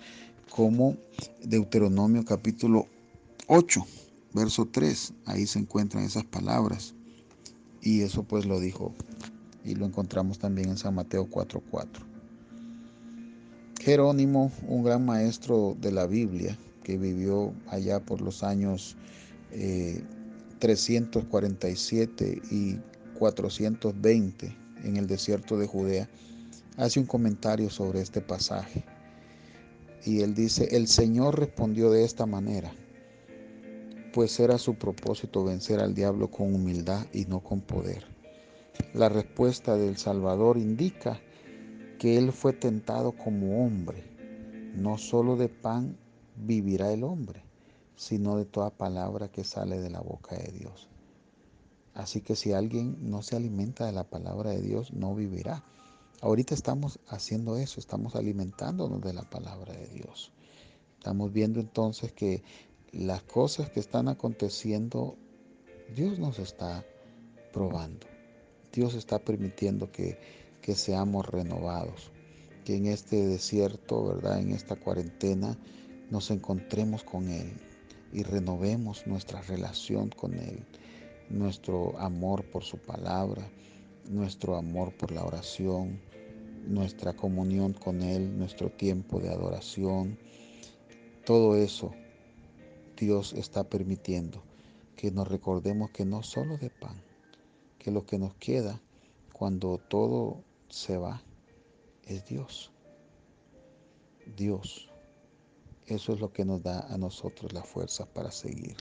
como 0.51 0.97
Deuteronomio 1.43 2.25
capítulo 2.25 2.87
8, 3.49 3.85
verso 4.35 4.69
3. 4.71 5.15
Ahí 5.27 5.47
se 5.47 5.59
encuentran 5.59 6.05
esas 6.05 6.25
palabras. 6.25 6.95
Y 7.83 8.03
eso 8.03 8.23
pues 8.23 8.45
lo 8.45 8.61
dijo 8.61 8.93
y 9.65 9.75
lo 9.75 9.87
encontramos 9.87 10.39
también 10.39 10.71
en 10.71 10.79
San 10.79 10.95
Mateo 10.95 11.29
4:4. 11.29 12.05
Jerónimo, 13.81 14.53
un 14.67 14.83
gran 14.83 15.05
maestro 15.05 15.77
de 15.81 15.93
la 15.93 16.07
Biblia 16.07 16.59
que 16.83 16.99
vivió 16.99 17.53
allá 17.69 18.01
por 18.01 18.21
los 18.21 18.43
años 18.43 18.97
347 20.59 22.25
eh, 22.25 22.43
y 22.51 22.79
420 23.19 24.57
en 24.85 24.97
el 24.97 25.07
desierto 25.07 25.59
de 25.59 25.67
Judea, 25.67 26.09
hace 26.77 27.01
un 27.01 27.07
comentario 27.07 27.71
sobre 27.71 28.01
este 28.01 28.21
pasaje. 28.21 28.85
Y 30.05 30.21
él 30.21 30.35
dice, 30.35 30.69
el 30.77 30.87
Señor 30.87 31.39
respondió 31.39 31.91
de 31.91 32.05
esta 32.05 32.27
manera 32.27 32.73
pues 34.19 34.41
era 34.41 34.59
su 34.59 34.75
propósito 34.75 35.45
vencer 35.45 35.81
al 35.81 35.95
diablo 35.95 36.29
con 36.29 36.53
humildad 36.53 37.07
y 37.13 37.27
no 37.27 37.41
con 37.41 37.61
poder. 37.61 38.05
La 38.93 39.09
respuesta 39.09 39.77
del 39.77 39.97
Salvador 39.97 40.59
indica 40.59 41.21
que 42.01 42.17
Él 42.17 42.33
fue 42.33 42.53
tentado 42.53 43.13
como 43.13 43.65
hombre. 43.65 44.03
No 44.75 44.99
solo 44.99 45.37
de 45.37 45.49
pan 45.49 45.97
vivirá 46.37 46.93
el 46.93 47.05
hombre, 47.05 47.45
sino 47.99 48.37
de 48.37 48.45
toda 48.45 48.71
palabra 48.71 49.29
que 49.29 49.43
sale 49.43 49.81
de 49.81 49.91
la 49.91 50.01
boca 50.01 50.37
de 50.37 50.53
Dios. 50.53 50.87
Así 51.95 52.21
que 52.21 52.37
si 52.37 52.53
alguien 52.53 53.11
no 53.11 53.23
se 53.23 53.35
alimenta 53.35 53.87
de 53.87 53.93
la 53.93 54.05
palabra 54.05 54.51
de 54.51 54.63
Dios, 54.63 54.93
no 54.93 55.17
vivirá. 55.17 55.65
Ahorita 56.21 56.55
estamos 56.55 57.01
haciendo 57.09 57.57
eso, 57.57 57.81
estamos 57.81 58.15
alimentándonos 58.15 59.01
de 59.01 59.13
la 59.13 59.29
palabra 59.29 59.73
de 59.73 59.89
Dios. 59.89 60.31
Estamos 60.97 61.33
viendo 61.33 61.59
entonces 61.59 62.13
que 62.13 62.45
las 62.93 63.25
cosas 63.25 63.69
que 63.71 63.81
están 63.81 64.07
aconteciendo, 64.07 65.17
Dios 65.93 66.21
nos 66.21 66.39
está 66.39 66.87
probando. 67.53 68.07
Dios 68.73 68.95
está 68.95 69.19
permitiendo 69.19 69.91
que, 69.91 70.21
que 70.63 70.77
seamos 70.77 71.27
renovados, 71.27 72.13
que 72.65 72.77
en 72.77 72.87
este 72.87 73.27
desierto, 73.27 74.07
¿verdad? 74.07 74.39
En 74.39 74.53
esta 74.53 74.77
cuarentena 74.77 75.59
nos 76.11 76.31
encontremos 76.31 77.03
con 77.03 77.29
Él 77.29 77.68
y 78.13 78.23
renovemos 78.23 79.07
nuestra 79.07 79.41
relación 79.43 80.11
con 80.11 80.35
Él, 80.35 80.65
nuestro 81.29 81.99
amor 81.99 82.45
por 82.45 82.65
su 82.65 82.79
palabra, 82.79 83.49
nuestro 84.09 84.57
amor 84.57 84.97
por 84.97 85.13
la 85.13 85.25
oración, 85.25 86.01
nuestra 86.67 87.15
comunión 87.15 87.73
con 87.73 88.03
Él, 88.03 88.39
nuestro 88.39 88.71
tiempo 88.71 89.21
de 89.21 89.29
adoración, 89.29 90.19
todo 91.25 91.57
eso 91.57 91.93
Dios 92.97 93.33
está 93.33 93.65
permitiendo 93.65 94.43
que 94.97 95.11
nos 95.11 95.29
recordemos 95.29 95.91
que 95.91 96.05
no 96.05 96.23
solo 96.23 96.57
de 96.57 96.71
pan, 96.71 97.01
que 97.79 97.91
lo 97.91 98.05
que 98.05 98.19
nos 98.19 98.35
queda 98.35 98.81
cuando 99.33 99.79
todo 99.79 100.43
se 100.69 100.97
va 100.97 101.23
es 102.05 102.25
Dios. 102.27 102.73
Dios. 104.37 104.88
Eso 105.89 106.13
es 106.13 106.21
lo 106.21 106.33
que 106.33 106.45
nos 106.45 106.63
da 106.63 106.81
a 106.93 106.97
nosotros 106.97 107.53
la 107.53 107.63
fuerza 107.63 108.07
para 108.07 108.31
seguir. 108.31 108.77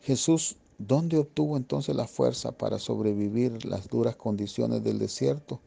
Jesús, 0.00 0.56
¿dónde 0.78 1.18
obtuvo 1.18 1.56
entonces 1.56 1.94
la 1.94 2.06
fuerza 2.06 2.52
para 2.52 2.78
sobrevivir 2.78 3.64
las 3.64 3.88
duras 3.88 4.16
condiciones 4.16 4.82
del 4.82 4.98
desierto 4.98 5.60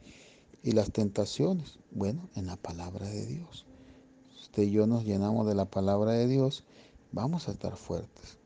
y 0.63 0.72
las 0.72 0.91
tentaciones? 0.91 1.80
Bueno, 1.91 2.30
en 2.36 2.48
la 2.48 2.56
palabra 2.56 3.08
de 3.08 3.26
Dios 3.26 3.65
usted 4.50 4.63
y 4.63 4.72
yo 4.72 4.88
nos 4.88 5.06
llenamos 5.06 5.45
de 5.45 5.54
la 5.54 5.65
palabra 5.65 6.13
de 6.13 6.28
Dios, 6.28 6.63
vamos 7.12 7.48
a 7.48 7.52
estar 7.52 7.76
fuertes. 7.78 8.39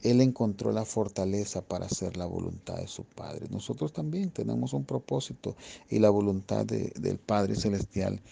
Él 0.00 0.20
encontró 0.20 0.70
la 0.70 0.84
fortaleza 0.84 1.60
para 1.60 1.86
hacer 1.86 2.16
la 2.16 2.24
voluntad 2.24 2.76
de 2.76 2.86
su 2.86 3.02
Padre. 3.02 3.48
Nosotros 3.50 3.92
también 3.92 4.30
tenemos 4.30 4.72
un 4.72 4.84
propósito 4.84 5.56
y 5.90 5.98
la 5.98 6.08
voluntad 6.08 6.64
del 6.64 7.18
Padre 7.18 7.56
Celestial 7.56 8.22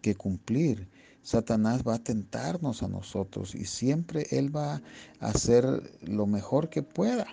que 0.00 0.14
cumplir. 0.14 0.88
Satanás 1.22 1.82
va 1.86 1.94
a 1.94 2.02
tentarnos 2.02 2.82
a 2.82 2.88
nosotros 2.88 3.54
y 3.54 3.64
siempre 3.64 4.26
Él 4.30 4.54
va 4.54 4.82
a 5.20 5.28
hacer 5.28 5.64
lo 6.02 6.26
mejor 6.26 6.68
que 6.68 6.82
pueda 6.82 7.26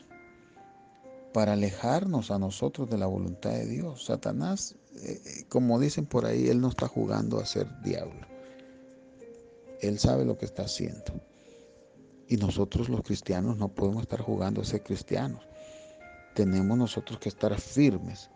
para 1.33 1.53
alejarnos 1.53 2.31
a 2.31 2.39
nosotros 2.39 2.89
de 2.89 2.97
la 2.97 3.07
voluntad 3.07 3.51
de 3.51 3.65
Dios. 3.65 4.05
Satanás, 4.05 4.75
eh, 4.95 5.21
eh, 5.25 5.45
como 5.49 5.79
dicen 5.79 6.05
por 6.05 6.25
ahí, 6.25 6.47
Él 6.47 6.61
no 6.61 6.69
está 6.69 6.87
jugando 6.87 7.39
a 7.39 7.45
ser 7.45 7.67
diablo. 7.81 8.27
Él 9.81 9.97
sabe 9.97 10.25
lo 10.25 10.37
que 10.37 10.45
está 10.45 10.63
haciendo. 10.63 11.13
Y 12.27 12.37
nosotros 12.37 12.89
los 12.89 13.01
cristianos 13.01 13.57
no 13.57 13.69
podemos 13.69 14.03
estar 14.03 14.21
jugando 14.21 14.61
a 14.61 14.65
ser 14.65 14.83
cristianos. 14.83 15.43
Tenemos 16.35 16.77
nosotros 16.77 17.19
que 17.19 17.29
estar 17.29 17.59
firmes 17.59 18.29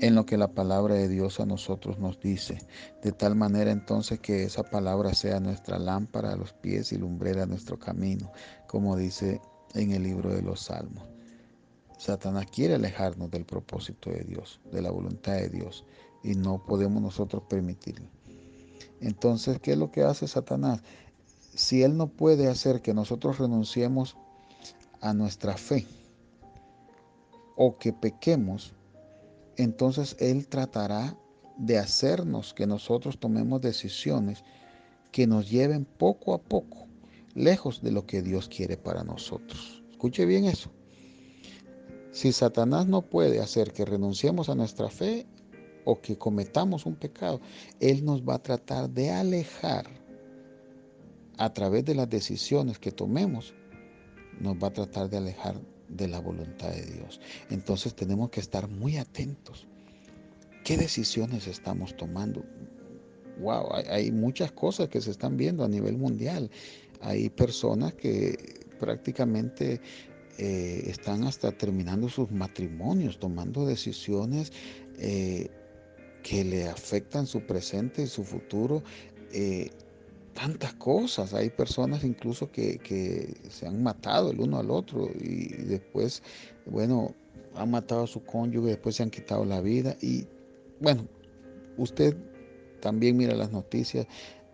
en 0.00 0.14
lo 0.14 0.26
que 0.26 0.36
la 0.36 0.48
palabra 0.48 0.94
de 0.94 1.08
Dios 1.08 1.40
a 1.40 1.46
nosotros 1.46 1.98
nos 1.98 2.20
dice, 2.20 2.58
de 3.02 3.12
tal 3.12 3.34
manera 3.34 3.70
entonces 3.70 4.20
que 4.20 4.44
esa 4.44 4.62
palabra 4.62 5.14
sea 5.14 5.40
nuestra 5.40 5.78
lámpara 5.78 6.32
a 6.32 6.36
los 6.36 6.52
pies 6.52 6.92
y 6.92 6.98
lumbrera 6.98 7.44
a 7.44 7.46
nuestro 7.46 7.78
camino, 7.78 8.30
como 8.66 8.96
dice 8.96 9.40
en 9.74 9.92
el 9.92 10.02
libro 10.02 10.30
de 10.32 10.42
los 10.42 10.60
Salmos. 10.60 11.04
Satanás 11.98 12.46
quiere 12.52 12.74
alejarnos 12.74 13.30
del 13.30 13.46
propósito 13.46 14.10
de 14.10 14.24
Dios, 14.24 14.60
de 14.70 14.82
la 14.82 14.90
voluntad 14.90 15.32
de 15.32 15.48
Dios, 15.48 15.84
y 16.22 16.34
no 16.34 16.62
podemos 16.64 17.00
nosotros 17.00 17.44
permitirlo. 17.48 18.08
Entonces, 19.00 19.60
¿qué 19.60 19.72
es 19.72 19.78
lo 19.78 19.90
que 19.90 20.02
hace 20.02 20.28
Satanás? 20.28 20.82
Si 21.54 21.82
él 21.82 21.96
no 21.96 22.08
puede 22.08 22.48
hacer 22.48 22.82
que 22.82 22.92
nosotros 22.92 23.38
renunciemos 23.38 24.16
a 25.00 25.14
nuestra 25.14 25.56
fe 25.56 25.86
o 27.56 27.78
que 27.78 27.94
pequemos, 27.94 28.75
entonces 29.56 30.16
Él 30.18 30.48
tratará 30.48 31.16
de 31.58 31.78
hacernos 31.78 32.54
que 32.54 32.66
nosotros 32.66 33.18
tomemos 33.18 33.60
decisiones 33.60 34.44
que 35.12 35.26
nos 35.26 35.50
lleven 35.50 35.84
poco 35.84 36.34
a 36.34 36.38
poco 36.38 36.86
lejos 37.34 37.82
de 37.82 37.92
lo 37.92 38.06
que 38.06 38.22
Dios 38.22 38.48
quiere 38.48 38.76
para 38.76 39.04
nosotros. 39.04 39.82
Escuche 39.90 40.24
bien 40.24 40.44
eso. 40.44 40.70
Si 42.10 42.32
Satanás 42.32 42.86
no 42.86 43.02
puede 43.02 43.40
hacer 43.40 43.72
que 43.72 43.84
renunciemos 43.84 44.48
a 44.48 44.54
nuestra 44.54 44.88
fe 44.88 45.26
o 45.84 46.00
que 46.00 46.16
cometamos 46.16 46.86
un 46.86 46.96
pecado, 46.96 47.40
Él 47.78 48.04
nos 48.04 48.22
va 48.22 48.36
a 48.36 48.42
tratar 48.42 48.88
de 48.88 49.10
alejar 49.10 49.86
a 51.36 51.52
través 51.52 51.84
de 51.84 51.94
las 51.94 52.08
decisiones 52.08 52.78
que 52.78 52.90
tomemos, 52.90 53.54
nos 54.40 54.56
va 54.56 54.68
a 54.68 54.72
tratar 54.72 55.10
de 55.10 55.18
alejar 55.18 55.60
de 55.88 56.08
la 56.08 56.20
voluntad 56.20 56.70
de 56.70 56.84
Dios. 56.84 57.20
Entonces 57.50 57.94
tenemos 57.94 58.30
que 58.30 58.40
estar 58.40 58.68
muy 58.68 58.96
atentos. 58.96 59.66
¿Qué 60.64 60.76
decisiones 60.76 61.46
estamos 61.46 61.96
tomando? 61.96 62.44
Wow, 63.38 63.68
hay, 63.88 64.10
muchas 64.10 64.50
cosas 64.52 64.88
que 64.88 65.00
se 65.00 65.10
están 65.10 65.36
viendo 65.36 65.64
a 65.64 65.68
nivel 65.68 65.96
mundial. 65.98 66.50
Hay 67.00 67.28
personas 67.28 67.94
que 67.94 68.64
prácticamente 68.80 69.80
eh, 70.38 70.82
están 70.86 71.24
hasta 71.24 71.52
terminando 71.52 72.08
sus 72.08 72.30
matrimonios, 72.30 73.18
tomando 73.18 73.66
decisiones 73.66 74.52
eh, 74.98 75.50
que 76.22 76.44
le 76.44 76.66
afectan 76.66 77.26
su 77.26 77.42
presente 77.42 78.02
y 78.02 78.06
su 78.06 78.24
futuro. 78.24 78.82
Eh, 79.32 79.70
tantas 80.36 80.74
cosas. 80.74 81.34
Hay 81.34 81.50
personas 81.50 82.04
incluso 82.04 82.50
que, 82.52 83.34
se 83.50 83.66
han 83.66 83.82
matado 83.82 84.30
el 84.30 84.40
uno 84.40 84.58
al 84.58 84.70
otro 84.70 85.08
y 85.18 85.48
después, 85.64 86.22
bueno, 86.66 87.14
han 87.54 87.70
matado 87.70 88.04
a 88.04 88.06
su 88.06 88.22
cónyuge, 88.24 88.68
después 88.68 88.96
se 88.96 89.02
han 89.02 89.10
quitado 89.10 89.44
la 89.44 89.60
vida. 89.60 89.96
Y 90.00 90.26
bueno, 90.80 91.08
usted 91.78 92.16
también 92.80 93.16
mira 93.16 93.34
las 93.34 93.50
noticias 93.50 94.06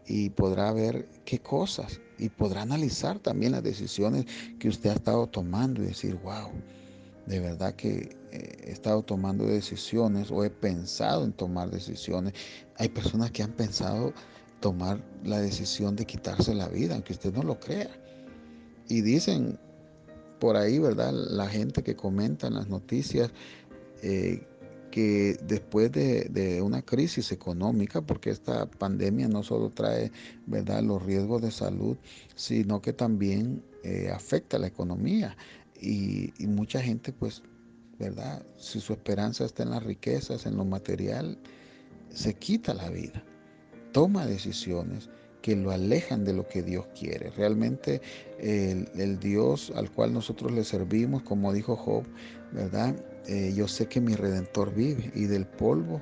y 0.06 0.30
podrá 0.30 0.72
ver 0.72 1.08
qué 1.24 1.38
cosas 1.40 2.00
y 2.18 2.28
podrá 2.28 2.62
analizar 2.62 3.18
también 3.18 3.52
las 3.52 3.62
decisiones 3.62 4.26
que 4.58 4.68
usted 4.68 4.90
ha 4.90 4.94
estado 4.94 5.26
tomando 5.26 5.82
y 5.82 5.86
decir, 5.86 6.14
wow, 6.22 6.50
de 7.26 7.40
verdad 7.40 7.74
que 7.74 8.16
eh, 8.30 8.64
he 8.64 8.70
estado 8.70 9.02
tomando 9.02 9.46
decisiones 9.46 10.30
o 10.30 10.44
he 10.44 10.50
pensado 10.50 11.24
en 11.24 11.32
tomar 11.32 11.70
decisiones. 11.70 12.34
Hay 12.78 12.88
personas 12.88 13.32
que 13.32 13.42
han 13.42 13.52
pensado 13.52 14.12
tomar 14.62 15.04
la 15.24 15.40
decisión 15.40 15.94
de 15.96 16.06
quitarse 16.06 16.54
la 16.54 16.68
vida, 16.68 16.94
aunque 16.94 17.12
usted 17.12 17.34
no 17.34 17.42
lo 17.42 17.60
crea. 17.60 17.90
Y 18.88 19.02
dicen 19.02 19.58
por 20.38 20.56
ahí, 20.56 20.78
¿verdad? 20.78 21.12
La 21.12 21.48
gente 21.48 21.82
que 21.82 21.94
comenta 21.94 22.46
en 22.46 22.54
las 22.54 22.68
noticias 22.68 23.30
eh, 24.02 24.46
que 24.90 25.36
después 25.46 25.90
de, 25.92 26.60
una 26.62 26.82
crisis 26.82 27.32
económica, 27.32 28.02
porque 28.02 28.30
esta 28.30 28.66
pandemia 28.66 29.28
no 29.28 29.42
solo 29.42 29.70
trae, 29.70 30.12
¿verdad?, 30.46 30.82
los 30.82 31.02
riesgos 31.02 31.42
de 31.42 31.50
salud, 31.50 31.96
sino 32.34 32.80
que 32.80 32.92
también 32.92 33.62
eh, 33.82 34.10
afecta 34.14 34.58
la 34.58 34.68
economía. 34.68 35.36
Y, 35.80 36.32
y 36.38 36.46
mucha 36.46 36.80
gente, 36.80 37.12
pues, 37.12 37.42
¿verdad? 37.98 38.44
Si 38.56 38.80
su 38.80 38.92
esperanza 38.92 39.44
está 39.44 39.64
en 39.64 39.70
las 39.70 39.82
riquezas, 39.82 40.46
en 40.46 40.56
lo 40.56 40.64
material, 40.64 41.38
se 42.10 42.34
quita 42.34 42.74
la 42.74 42.90
vida 42.90 43.24
toma 43.92 44.26
decisiones 44.26 45.08
que 45.42 45.56
lo 45.56 45.72
alejan 45.72 46.24
de 46.24 46.32
lo 46.32 46.48
que 46.48 46.62
Dios 46.62 46.86
quiere. 46.98 47.30
Realmente 47.30 48.00
el, 48.38 49.18
Dios 49.18 49.72
al 49.74 49.90
cual 49.90 50.14
nosotros 50.14 50.52
le 50.52 50.64
servimos, 50.64 51.22
como 51.22 51.52
dijo 51.52 51.76
Job, 51.76 52.04
¿verdad? 52.52 52.94
Eh, 53.26 53.52
yo 53.54 53.68
sé 53.68 53.86
que 53.86 54.00
mi 54.00 54.14
redentor 54.14 54.72
vive 54.74 55.10
y 55.14 55.24
del 55.24 55.46
polvo 55.46 56.00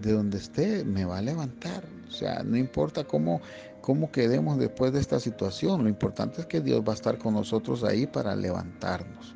de 0.00 0.12
donde 0.12 0.38
esté 0.38 0.84
me 0.84 1.04
va 1.04 1.18
a 1.18 1.22
levantar. 1.22 1.84
O 2.06 2.10
sea, 2.10 2.42
no 2.42 2.56
importa 2.56 3.04
cómo, 3.04 3.40
cómo 3.80 4.12
quedemos 4.12 4.58
después 4.58 4.92
de 4.92 5.00
esta 5.00 5.18
situación, 5.18 5.82
lo 5.82 5.88
importante 5.88 6.42
es 6.42 6.46
que 6.46 6.60
Dios 6.60 6.82
va 6.86 6.92
a 6.92 6.96
estar 6.96 7.18
con 7.18 7.34
nosotros 7.34 7.82
ahí 7.82 8.06
para 8.06 8.36
levantarnos. 8.36 9.34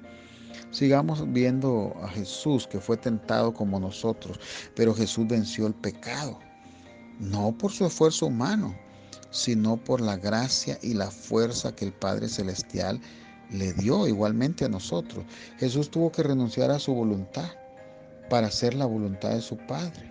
Sigamos 0.70 1.32
viendo 1.32 1.94
a 2.02 2.08
Jesús 2.08 2.66
que 2.66 2.78
fue 2.78 2.98
tentado 2.98 3.54
como 3.54 3.80
nosotros, 3.80 4.38
pero 4.76 4.94
Jesús 4.94 5.26
venció 5.26 5.66
el 5.66 5.74
pecado 5.74 6.38
no 7.18 7.56
por 7.56 7.72
su 7.72 7.86
esfuerzo 7.86 8.26
humano, 8.26 8.74
sino 9.30 9.76
por 9.76 10.00
la 10.00 10.16
gracia 10.16 10.78
y 10.82 10.94
la 10.94 11.10
fuerza 11.10 11.74
que 11.74 11.84
el 11.84 11.92
Padre 11.92 12.28
Celestial 12.28 13.00
le 13.50 13.72
dio 13.72 14.06
igualmente 14.06 14.64
a 14.64 14.68
nosotros. 14.68 15.24
Jesús 15.58 15.90
tuvo 15.90 16.12
que 16.12 16.22
renunciar 16.22 16.70
a 16.70 16.78
su 16.78 16.94
voluntad 16.94 17.50
para 18.30 18.48
hacer 18.48 18.74
la 18.74 18.86
voluntad 18.86 19.30
de 19.30 19.40
su 19.40 19.56
Padre. 19.56 20.10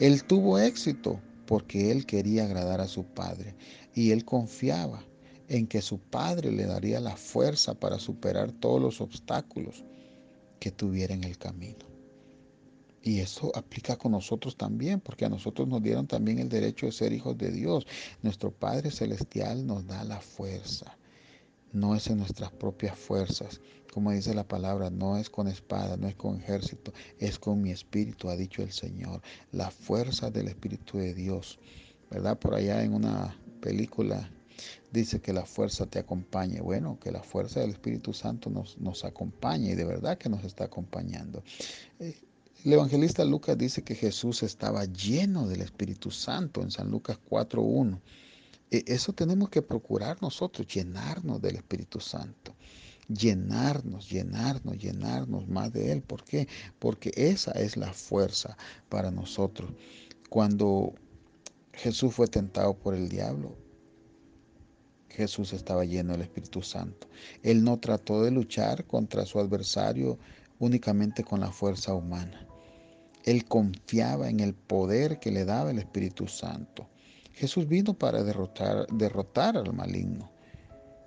Él 0.00 0.24
tuvo 0.24 0.58
éxito 0.58 1.20
porque 1.46 1.90
él 1.90 2.06
quería 2.06 2.44
agradar 2.44 2.80
a 2.80 2.88
su 2.88 3.04
Padre 3.04 3.54
y 3.94 4.10
él 4.10 4.24
confiaba 4.24 5.04
en 5.48 5.66
que 5.66 5.82
su 5.82 5.98
Padre 5.98 6.50
le 6.50 6.66
daría 6.66 7.00
la 7.00 7.16
fuerza 7.16 7.74
para 7.74 7.98
superar 7.98 8.50
todos 8.52 8.80
los 8.80 9.00
obstáculos 9.00 9.84
que 10.58 10.70
tuviera 10.70 11.14
en 11.14 11.24
el 11.24 11.38
camino. 11.38 11.93
Y 13.06 13.20
eso 13.20 13.52
aplica 13.54 13.96
con 13.96 14.12
nosotros 14.12 14.56
también, 14.56 14.98
porque 14.98 15.26
a 15.26 15.28
nosotros 15.28 15.68
nos 15.68 15.82
dieron 15.82 16.06
también 16.06 16.38
el 16.38 16.48
derecho 16.48 16.86
de 16.86 16.92
ser 16.92 17.12
hijos 17.12 17.36
de 17.36 17.50
Dios. 17.50 17.86
Nuestro 18.22 18.50
Padre 18.50 18.90
Celestial 18.90 19.66
nos 19.66 19.86
da 19.86 20.02
la 20.04 20.22
fuerza. 20.22 20.96
No 21.70 21.94
es 21.94 22.06
en 22.06 22.16
nuestras 22.16 22.50
propias 22.50 22.98
fuerzas. 22.98 23.60
Como 23.92 24.10
dice 24.10 24.32
la 24.32 24.48
palabra, 24.48 24.88
no 24.88 25.18
es 25.18 25.28
con 25.28 25.48
espada, 25.48 25.98
no 25.98 26.08
es 26.08 26.14
con 26.14 26.40
ejército, 26.40 26.94
es 27.18 27.38
con 27.38 27.60
mi 27.60 27.72
espíritu, 27.72 28.30
ha 28.30 28.36
dicho 28.36 28.62
el 28.62 28.72
Señor. 28.72 29.20
La 29.52 29.70
fuerza 29.70 30.30
del 30.30 30.48
Espíritu 30.48 30.96
de 30.96 31.12
Dios. 31.12 31.58
¿Verdad? 32.10 32.38
Por 32.38 32.54
allá 32.54 32.82
en 32.82 32.94
una 32.94 33.36
película 33.60 34.30
dice 34.92 35.20
que 35.20 35.34
la 35.34 35.44
fuerza 35.44 35.84
te 35.84 35.98
acompañe. 35.98 36.62
Bueno, 36.62 36.98
que 36.98 37.12
la 37.12 37.22
fuerza 37.22 37.60
del 37.60 37.70
Espíritu 37.72 38.14
Santo 38.14 38.48
nos, 38.48 38.78
nos 38.78 39.04
y 39.04 39.74
de 39.74 39.84
verdad 39.84 40.16
que 40.16 40.30
nos 40.30 40.42
está 40.42 40.64
acompañando. 40.64 41.42
Eh, 41.98 42.18
el 42.64 42.72
evangelista 42.72 43.26
Lucas 43.26 43.58
dice 43.58 43.84
que 43.84 43.94
Jesús 43.94 44.42
estaba 44.42 44.86
lleno 44.86 45.46
del 45.46 45.60
Espíritu 45.60 46.10
Santo 46.10 46.62
en 46.62 46.70
San 46.70 46.90
Lucas 46.90 47.18
4.1. 47.28 48.00
E, 48.70 48.84
eso 48.86 49.12
tenemos 49.12 49.50
que 49.50 49.60
procurar 49.60 50.22
nosotros, 50.22 50.66
llenarnos 50.66 51.42
del 51.42 51.56
Espíritu 51.56 52.00
Santo. 52.00 52.54
Llenarnos, 53.06 54.08
llenarnos, 54.08 54.78
llenarnos 54.78 55.46
más 55.46 55.74
de 55.74 55.92
Él. 55.92 56.00
¿Por 56.00 56.24
qué? 56.24 56.48
Porque 56.78 57.12
esa 57.14 57.52
es 57.52 57.76
la 57.76 57.92
fuerza 57.92 58.56
para 58.88 59.10
nosotros. 59.10 59.70
Cuando 60.30 60.94
Jesús 61.74 62.14
fue 62.14 62.28
tentado 62.28 62.72
por 62.78 62.94
el 62.94 63.10
diablo, 63.10 63.58
Jesús 65.10 65.52
estaba 65.52 65.84
lleno 65.84 66.12
del 66.12 66.22
Espíritu 66.22 66.62
Santo. 66.62 67.08
Él 67.42 67.62
no 67.62 67.78
trató 67.78 68.22
de 68.22 68.30
luchar 68.30 68.86
contra 68.86 69.26
su 69.26 69.38
adversario 69.38 70.18
únicamente 70.58 71.22
con 71.24 71.40
la 71.40 71.52
fuerza 71.52 71.92
humana. 71.92 72.48
Él 73.24 73.46
confiaba 73.46 74.28
en 74.28 74.40
el 74.40 74.54
poder 74.54 75.18
que 75.18 75.30
le 75.30 75.44
daba 75.44 75.70
el 75.70 75.78
Espíritu 75.78 76.28
Santo. 76.28 76.86
Jesús 77.32 77.66
vino 77.66 77.94
para 77.94 78.22
derrotar, 78.22 79.56
al 79.56 79.72
maligno 79.72 80.30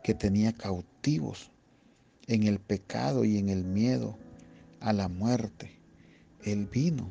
que 0.03 0.13
tenía 0.13 0.51
cautivos 0.51 1.51
en 2.27 2.43
el 2.43 2.59
pecado 2.59 3.23
y 3.23 3.37
en 3.37 3.49
el 3.49 3.63
miedo 3.63 4.17
a 4.79 4.93
la 4.93 5.07
muerte. 5.07 5.79
Él 6.43 6.65
vino 6.65 7.09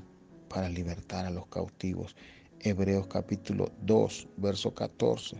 para 0.49 0.69
libertar 0.69 1.25
a 1.25 1.31
los 1.31 1.47
cautivos. 1.47 2.17
Hebreos 2.61 3.07
capítulo 3.07 3.71
2, 3.83 4.29
verso 4.37 4.75
14. 4.75 5.37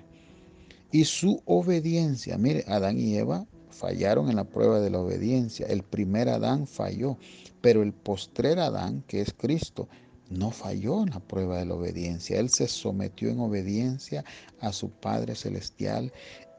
Y 0.93 1.05
su 1.05 1.43
obediencia, 1.45 2.39
mire, 2.39 2.65
Adán 2.69 2.99
y 2.99 3.17
Eva 3.17 3.47
fallaron 3.71 4.31
en 4.31 4.37
la 4.37 4.45
prueba 4.45 4.81
de 4.81 4.91
la 4.91 5.01
obediencia. 5.01 5.67
El 5.67 5.83
primer 5.83 6.29
Adán 6.29 6.67
falló, 6.67 7.19
pero 7.67 7.83
el 7.83 7.93
postrer 7.93 8.61
Adán, 8.61 9.03
que 9.09 9.21
es 9.21 9.35
Cristo, 9.37 9.89
no 10.31 10.53
falló 10.53 11.03
en 11.03 11.11
la 11.11 11.19
prueba 11.19 11.59
de 11.59 11.67
la 11.67 11.75
obediencia. 11.75 12.39
Él 12.39 12.49
se 12.49 12.69
sometió 12.69 13.29
en 13.29 13.41
obediencia 13.41 14.25
a 14.61 14.73
su 14.73 14.89
Padre 14.89 15.35
Celestial 15.35 16.13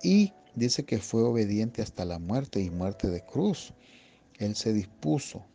y 0.04 0.34
dice 0.56 0.84
que 0.84 0.98
fue 0.98 1.24
obediente 1.24 1.82
hasta 1.82 2.04
la 2.04 2.20
muerte 2.20 2.60
y 2.60 2.70
muerte 2.70 3.08
de 3.08 3.22
cruz. 3.22 3.74
Él 4.38 4.54
se 4.58 4.74
dispuso 4.74 5.46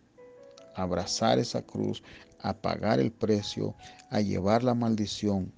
a 0.75 0.85
abrazar 0.85 1.39
esa 1.39 1.61
cruz, 1.61 2.03
a 2.41 2.55
pagar 2.55 2.99
el 2.99 3.13
precio, 3.13 3.75
a 4.09 4.23
llevar 4.23 4.65
la 4.65 4.73
maldición 4.73 5.53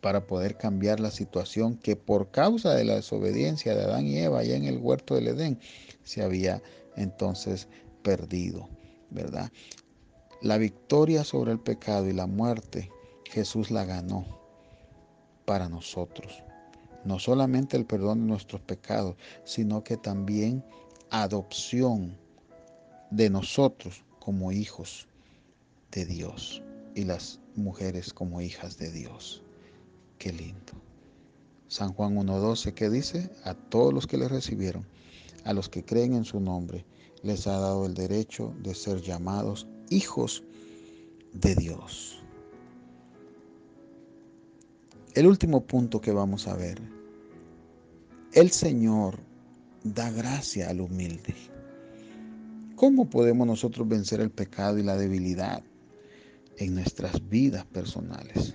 para 0.00 0.26
poder 0.26 0.58
cambiar 0.58 0.98
la 0.98 1.12
situación 1.12 1.76
que 1.76 1.94
por 1.94 2.32
causa 2.32 2.74
de 2.74 2.82
la 2.82 2.96
desobediencia 2.96 3.76
de 3.76 3.84
Adán 3.84 4.08
y 4.08 4.18
Eva 4.18 4.40
allá 4.40 4.56
en 4.56 4.64
el 4.64 4.78
huerto 4.78 5.14
del 5.14 5.28
Edén 5.28 5.60
se 6.02 6.24
había 6.24 6.60
entonces 6.96 7.68
perdido, 8.02 8.68
¿verdad? 9.16 9.50
La 10.42 10.58
victoria 10.58 11.24
sobre 11.24 11.50
el 11.50 11.58
pecado 11.58 12.08
y 12.08 12.12
la 12.12 12.28
muerte, 12.28 12.92
Jesús 13.24 13.72
la 13.72 13.84
ganó 13.84 14.24
para 15.44 15.68
nosotros. 15.68 16.44
No 17.04 17.18
solamente 17.18 17.76
el 17.76 17.86
perdón 17.86 18.20
de 18.20 18.26
nuestros 18.26 18.60
pecados, 18.60 19.16
sino 19.44 19.82
que 19.82 19.96
también 19.96 20.64
adopción 21.10 22.16
de 23.10 23.30
nosotros 23.30 24.04
como 24.20 24.52
hijos 24.52 25.08
de 25.90 26.04
Dios 26.04 26.62
y 26.94 27.04
las 27.04 27.40
mujeres 27.54 28.12
como 28.12 28.40
hijas 28.40 28.76
de 28.76 28.90
Dios. 28.90 29.42
Qué 30.18 30.32
lindo. 30.32 30.72
San 31.68 31.92
Juan 31.92 32.16
1.12, 32.16 32.74
¿qué 32.74 32.90
dice? 32.90 33.30
A 33.44 33.54
todos 33.54 33.92
los 33.92 34.06
que 34.06 34.18
le 34.18 34.28
recibieron, 34.28 34.86
a 35.44 35.52
los 35.52 35.68
que 35.68 35.84
creen 35.84 36.14
en 36.14 36.24
su 36.24 36.40
nombre, 36.40 36.84
les 37.22 37.46
ha 37.46 37.58
dado 37.58 37.86
el 37.86 37.94
derecho 37.94 38.54
de 38.62 38.74
ser 38.74 39.00
llamados 39.00 39.66
hijos 39.90 40.42
de 41.32 41.54
Dios. 41.54 42.22
El 45.14 45.26
último 45.26 45.66
punto 45.66 46.00
que 46.00 46.12
vamos 46.12 46.46
a 46.46 46.54
ver. 46.54 46.80
El 48.32 48.50
Señor 48.50 49.18
da 49.82 50.10
gracia 50.10 50.68
al 50.68 50.80
humilde. 50.80 51.34
¿Cómo 52.74 53.08
podemos 53.08 53.46
nosotros 53.46 53.88
vencer 53.88 54.20
el 54.20 54.30
pecado 54.30 54.78
y 54.78 54.82
la 54.82 54.96
debilidad 54.96 55.62
en 56.58 56.74
nuestras 56.74 57.26
vidas 57.28 57.64
personales? 57.64 58.54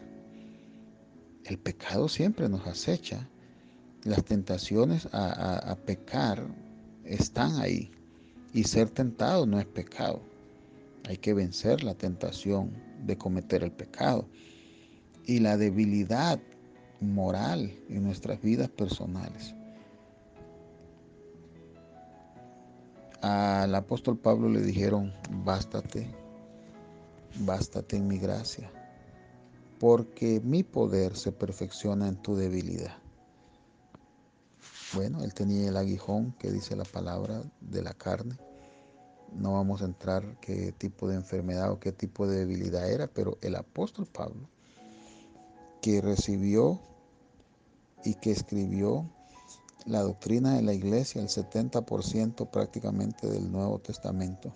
El 1.45 1.57
pecado 1.57 2.07
siempre 2.07 2.47
nos 2.47 2.67
acecha. 2.67 3.27
Las 4.03 4.23
tentaciones 4.23 5.07
a, 5.11 5.71
a 5.71 5.75
pecar 5.75 6.45
están 7.03 7.59
ahí. 7.59 7.91
Y 8.53 8.63
ser 8.65 8.89
tentado 8.89 9.45
no 9.45 9.59
es 9.59 9.65
pecado. 9.65 10.21
Hay 11.07 11.17
que 11.17 11.33
vencer 11.33 11.83
la 11.83 11.95
tentación 11.95 12.71
de 13.05 13.17
cometer 13.17 13.63
el 13.63 13.71
pecado. 13.71 14.27
Y 15.25 15.39
la 15.39 15.57
debilidad 15.57 16.39
moral 17.01 17.73
en 17.89 18.03
nuestras 18.03 18.41
vidas 18.41 18.69
personales. 18.69 19.55
Al 23.21 23.75
apóstol 23.75 24.17
Pablo 24.17 24.49
le 24.49 24.61
dijeron, 24.61 25.13
bástate, 25.29 26.07
bástate 27.39 27.97
en 27.97 28.07
mi 28.07 28.17
gracia, 28.17 28.71
porque 29.79 30.41
mi 30.43 30.63
poder 30.63 31.15
se 31.15 31.31
perfecciona 31.31 32.07
en 32.07 32.15
tu 32.15 32.35
debilidad. 32.35 33.00
Bueno, 34.93 35.23
él 35.23 35.33
tenía 35.33 35.69
el 35.69 35.77
aguijón 35.77 36.33
que 36.33 36.51
dice 36.51 36.75
la 36.75 36.83
palabra 36.83 37.43
de 37.61 37.81
la 37.81 37.93
carne 37.93 38.37
no 39.33 39.53
vamos 39.53 39.81
a 39.81 39.85
entrar 39.85 40.23
qué 40.41 40.73
tipo 40.73 41.07
de 41.07 41.15
enfermedad 41.15 41.71
o 41.71 41.79
qué 41.79 41.91
tipo 41.91 42.27
de 42.27 42.39
debilidad 42.39 42.89
era, 42.89 43.07
pero 43.07 43.37
el 43.41 43.55
apóstol 43.55 44.05
Pablo, 44.05 44.49
que 45.81 46.01
recibió 46.01 46.79
y 48.03 48.15
que 48.15 48.31
escribió 48.31 49.09
la 49.85 50.01
doctrina 50.01 50.55
de 50.55 50.61
la 50.61 50.73
iglesia, 50.73 51.21
el 51.21 51.29
70% 51.29 52.49
prácticamente 52.49 53.27
del 53.27 53.51
Nuevo 53.51 53.79
Testamento, 53.79 54.53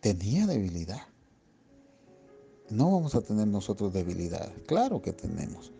tenía 0.00 0.46
debilidad. 0.46 1.02
No 2.70 2.90
vamos 2.92 3.14
a 3.14 3.20
tener 3.20 3.48
nosotros 3.48 3.92
debilidad, 3.92 4.50
claro 4.66 5.02
que 5.02 5.12
tenemos, 5.12 5.72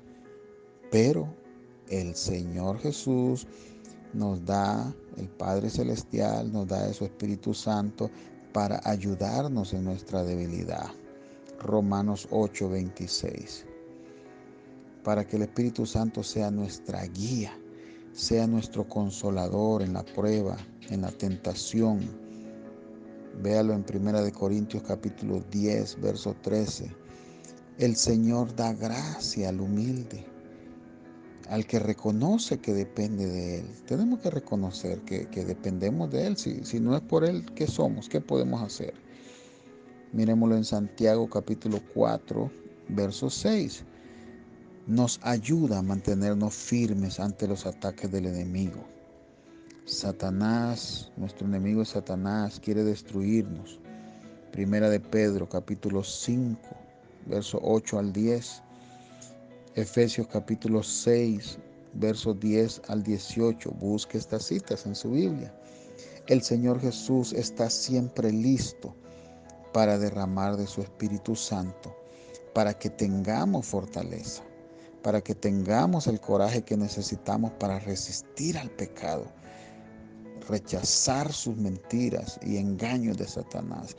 pero 0.91 1.35
el 1.93 2.15
Señor 2.17 2.79
Jesús 2.79 3.47
nos 4.15 4.45
da 4.47 4.95
el 5.19 5.29
Padre 5.29 5.69
Celestial, 5.69 6.51
nos 6.51 6.67
da 6.67 6.91
su 6.95 7.05
Espíritu 7.05 7.53
Santo 7.53 8.11
para 8.53 8.81
ayudarnos 8.85 9.75
en 9.75 9.85
nuestra 9.85 10.25
debilidad. 10.25 10.91
Romanos 11.61 12.27
8, 12.31 12.71
26. 12.71 13.67
Para 15.05 15.27
que 15.27 15.37
el 15.37 15.43
Espíritu 15.43 15.85
Santo 15.85 16.23
sea 16.23 16.51
nuestra 16.51 17.05
guía, 17.07 17.53
sea 18.13 18.47
nuestro 18.47 18.89
consolador 18.89 19.83
en 19.83 19.93
la 19.93 20.03
prueba, 20.03 20.57
en 20.89 21.03
la 21.03 21.11
tentación. 21.11 22.01
Véalo 23.43 23.75
en 23.75 23.85
1 23.85 24.33
Corintios 24.33 24.83
capítulo 24.83 25.43
10, 25.51 26.01
verso 26.01 26.35
13. 26.43 26.91
El 27.79 27.97
Señor 27.97 28.55
da 28.55 28.73
gracia 28.73 29.51
al 29.51 29.61
humilde 29.61 30.32
al 31.49 31.67
que 31.67 31.79
reconoce 31.79 32.59
que 32.59 32.73
depende 32.73 33.27
de 33.27 33.61
Él. 33.61 33.67
Tenemos 33.87 34.21
que 34.21 34.31
reconocer 34.31 35.01
que, 35.01 35.27
dependemos 35.45 36.11
de 36.11 36.27
Él. 36.27 36.37
Si, 36.37 36.65
si 36.65 36.81
no 36.81 36.97
es 36.97 37.03
por 37.03 37.25
Él, 37.25 37.45
¿qué 37.55 37.67
somos? 37.67 38.09
¿Qué 38.09 38.21
podemos 38.21 38.63
hacer? 38.63 38.95
Miremoslo 40.13 40.57
en 40.57 40.65
Santiago 40.65 41.29
capítulo 41.29 41.81
4, 41.95 42.51
verso 42.89 43.31
6. 43.31 43.85
Nos 44.87 45.21
ayuda 45.23 45.79
a 45.79 45.83
mantenernos 45.83 46.55
firmes 46.55 47.21
ante 47.21 47.47
los 47.47 47.67
ataques 47.67 48.11
del 48.11 48.27
enemigo. 48.27 48.85
Satanás, 49.85 51.11
nuestro 51.17 51.47
enemigo 51.47 51.83
es 51.83 51.91
Satanás, 51.91 52.61
quiere 52.61 52.85
destruirnos. 52.85 53.81
Primera 54.53 54.91
de 54.91 55.01
Pedro 55.01 55.49
capítulo 55.49 56.05
5, 56.05 56.59
verso 57.27 57.59
8 57.63 57.99
al 57.99 58.13
10 58.13 58.63
Efesios 59.75 60.27
capítulo 60.27 60.83
6, 60.83 61.59
versos 61.95 62.39
10 62.39 62.83
al 62.89 63.03
18. 63.03 63.71
Busque 63.71 64.19
estas 64.19 64.45
citas 64.45 64.85
en 64.85 64.95
su 64.95 65.13
Biblia. 65.13 65.51
El 66.27 66.43
Señor 66.43 66.79
Jesús 66.79 67.33
está 67.33 67.71
siempre 67.71 68.31
listo 68.31 68.95
para 69.73 69.97
derramar 69.97 70.59
de 70.59 70.67
su 70.67 70.83
Espíritu 70.83 71.35
Santo, 71.35 71.97
para 72.53 72.75
que 72.75 72.91
tengamos 72.91 73.65
fortaleza, 73.65 74.43
para 75.03 75.23
que 75.23 75.35
tengamos 75.35 76.07
el 76.07 76.21
coraje 76.21 76.61
que 76.61 76.77
necesitamos 76.77 77.53
para 77.53 77.79
resistir 77.79 78.59
al 78.59 78.69
pecado, 78.73 79.25
rechazar 80.51 81.33
sus 81.33 81.57
mentiras 81.57 82.39
y 82.43 82.59
engaños 82.59 83.17
de 83.17 83.27
Satanás 83.27 83.97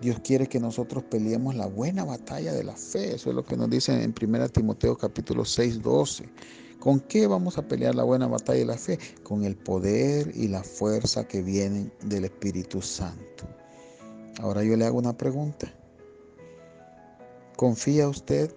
Dios 0.00 0.20
quiere 0.22 0.46
que 0.46 0.60
nosotros 0.60 1.04
peleemos 1.04 1.54
la 1.54 1.66
buena 1.66 2.04
batalla 2.04 2.52
de 2.52 2.64
la 2.64 2.76
fe. 2.76 3.14
Eso 3.14 3.30
es 3.30 3.36
lo 3.36 3.44
que 3.44 3.56
nos 3.56 3.70
dice 3.70 4.02
en 4.02 4.14
1 4.20 4.48
Timoteo 4.50 4.96
capítulo 4.96 5.44
6, 5.44 5.80
12. 5.80 6.28
¿Con 6.78 7.00
qué 7.00 7.26
vamos 7.26 7.56
a 7.56 7.66
pelear 7.66 7.94
la 7.94 8.04
buena 8.04 8.26
batalla 8.26 8.58
de 8.58 8.66
la 8.66 8.76
fe? 8.76 8.98
Con 9.22 9.44
el 9.44 9.56
poder 9.56 10.30
y 10.34 10.48
la 10.48 10.62
fuerza 10.62 11.26
que 11.26 11.42
vienen 11.42 11.90
del 12.04 12.26
Espíritu 12.26 12.82
Santo. 12.82 13.48
Ahora 14.40 14.62
yo 14.62 14.76
le 14.76 14.84
hago 14.84 14.98
una 14.98 15.16
pregunta. 15.16 15.72
¿Confía 17.56 18.06
usted 18.06 18.54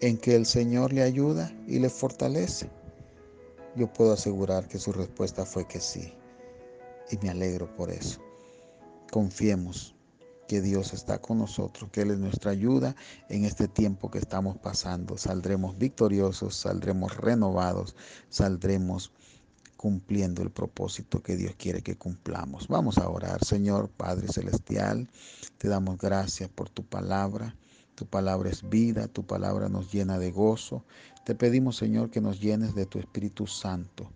en 0.00 0.18
que 0.18 0.36
el 0.36 0.44
Señor 0.44 0.92
le 0.92 1.02
ayuda 1.02 1.50
y 1.66 1.78
le 1.78 1.88
fortalece? 1.88 2.68
Yo 3.76 3.90
puedo 3.90 4.12
asegurar 4.12 4.68
que 4.68 4.78
su 4.78 4.92
respuesta 4.92 5.46
fue 5.46 5.66
que 5.66 5.80
sí. 5.80 6.12
Y 7.10 7.16
me 7.24 7.30
alegro 7.30 7.74
por 7.76 7.90
eso. 7.90 8.20
Confiemos 9.10 9.95
que 10.46 10.60
Dios 10.60 10.92
está 10.92 11.20
con 11.20 11.38
nosotros, 11.38 11.90
que 11.90 12.02
Él 12.02 12.10
es 12.12 12.18
nuestra 12.18 12.50
ayuda 12.50 12.94
en 13.28 13.44
este 13.44 13.68
tiempo 13.68 14.10
que 14.10 14.18
estamos 14.18 14.56
pasando. 14.58 15.18
Saldremos 15.18 15.78
victoriosos, 15.78 16.56
saldremos 16.56 17.16
renovados, 17.16 17.96
saldremos 18.28 19.12
cumpliendo 19.76 20.42
el 20.42 20.50
propósito 20.50 21.22
que 21.22 21.36
Dios 21.36 21.54
quiere 21.56 21.82
que 21.82 21.96
cumplamos. 21.96 22.68
Vamos 22.68 22.98
a 22.98 23.08
orar, 23.08 23.44
Señor 23.44 23.90
Padre 23.90 24.28
Celestial, 24.28 25.08
te 25.58 25.68
damos 25.68 25.98
gracias 25.98 26.48
por 26.48 26.70
tu 26.70 26.84
palabra. 26.84 27.54
Tu 27.94 28.04
palabra 28.04 28.50
es 28.50 28.68
vida, 28.68 29.08
tu 29.08 29.24
palabra 29.24 29.70
nos 29.70 29.90
llena 29.90 30.18
de 30.18 30.30
gozo. 30.30 30.84
Te 31.24 31.34
pedimos, 31.34 31.76
Señor, 31.76 32.10
que 32.10 32.20
nos 32.20 32.40
llenes 32.40 32.74
de 32.74 32.84
tu 32.84 32.98
Espíritu 32.98 33.46
Santo 33.46 34.10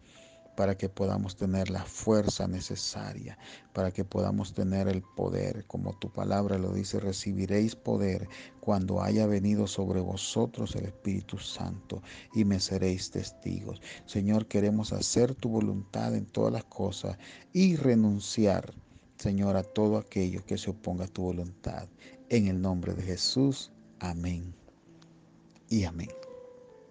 para 0.61 0.77
que 0.77 0.91
podamos 0.91 1.37
tener 1.37 1.71
la 1.71 1.83
fuerza 1.87 2.47
necesaria, 2.47 3.39
para 3.73 3.91
que 3.91 4.05
podamos 4.05 4.53
tener 4.53 4.89
el 4.89 5.01
poder, 5.01 5.65
como 5.67 5.99
tu 5.99 6.13
palabra 6.13 6.59
lo 6.59 6.75
dice, 6.75 7.01
recibiréis 7.01 7.75
poder 7.75 8.29
cuando 8.61 9.03
haya 9.03 9.27
venido 9.27 9.67
sobre 9.67 10.03
vosotros 10.03 10.77
el 10.77 10.85
Espíritu 10.85 11.39
Santo 11.39 12.03
y 12.35 12.45
me 12.45 12.61
seréis 12.61 13.11
testigos. 13.11 13.81
Señor, 14.05 14.49
queremos 14.49 14.93
hacer 14.93 15.35
tu 15.35 15.49
voluntad 15.49 16.15
en 16.15 16.27
todas 16.27 16.53
las 16.53 16.65
cosas 16.65 17.17
y 17.55 17.77
renunciar, 17.77 18.75
Señor, 19.17 19.57
a 19.57 19.63
todo 19.63 19.97
aquello 19.97 20.45
que 20.45 20.59
se 20.59 20.69
oponga 20.69 21.07
a 21.07 21.09
tu 21.09 21.23
voluntad. 21.23 21.89
En 22.29 22.49
el 22.49 22.61
nombre 22.61 22.93
de 22.93 23.03
Jesús, 23.03 23.73
amén 23.99 24.55
y 25.71 25.85
amén. 25.85 26.20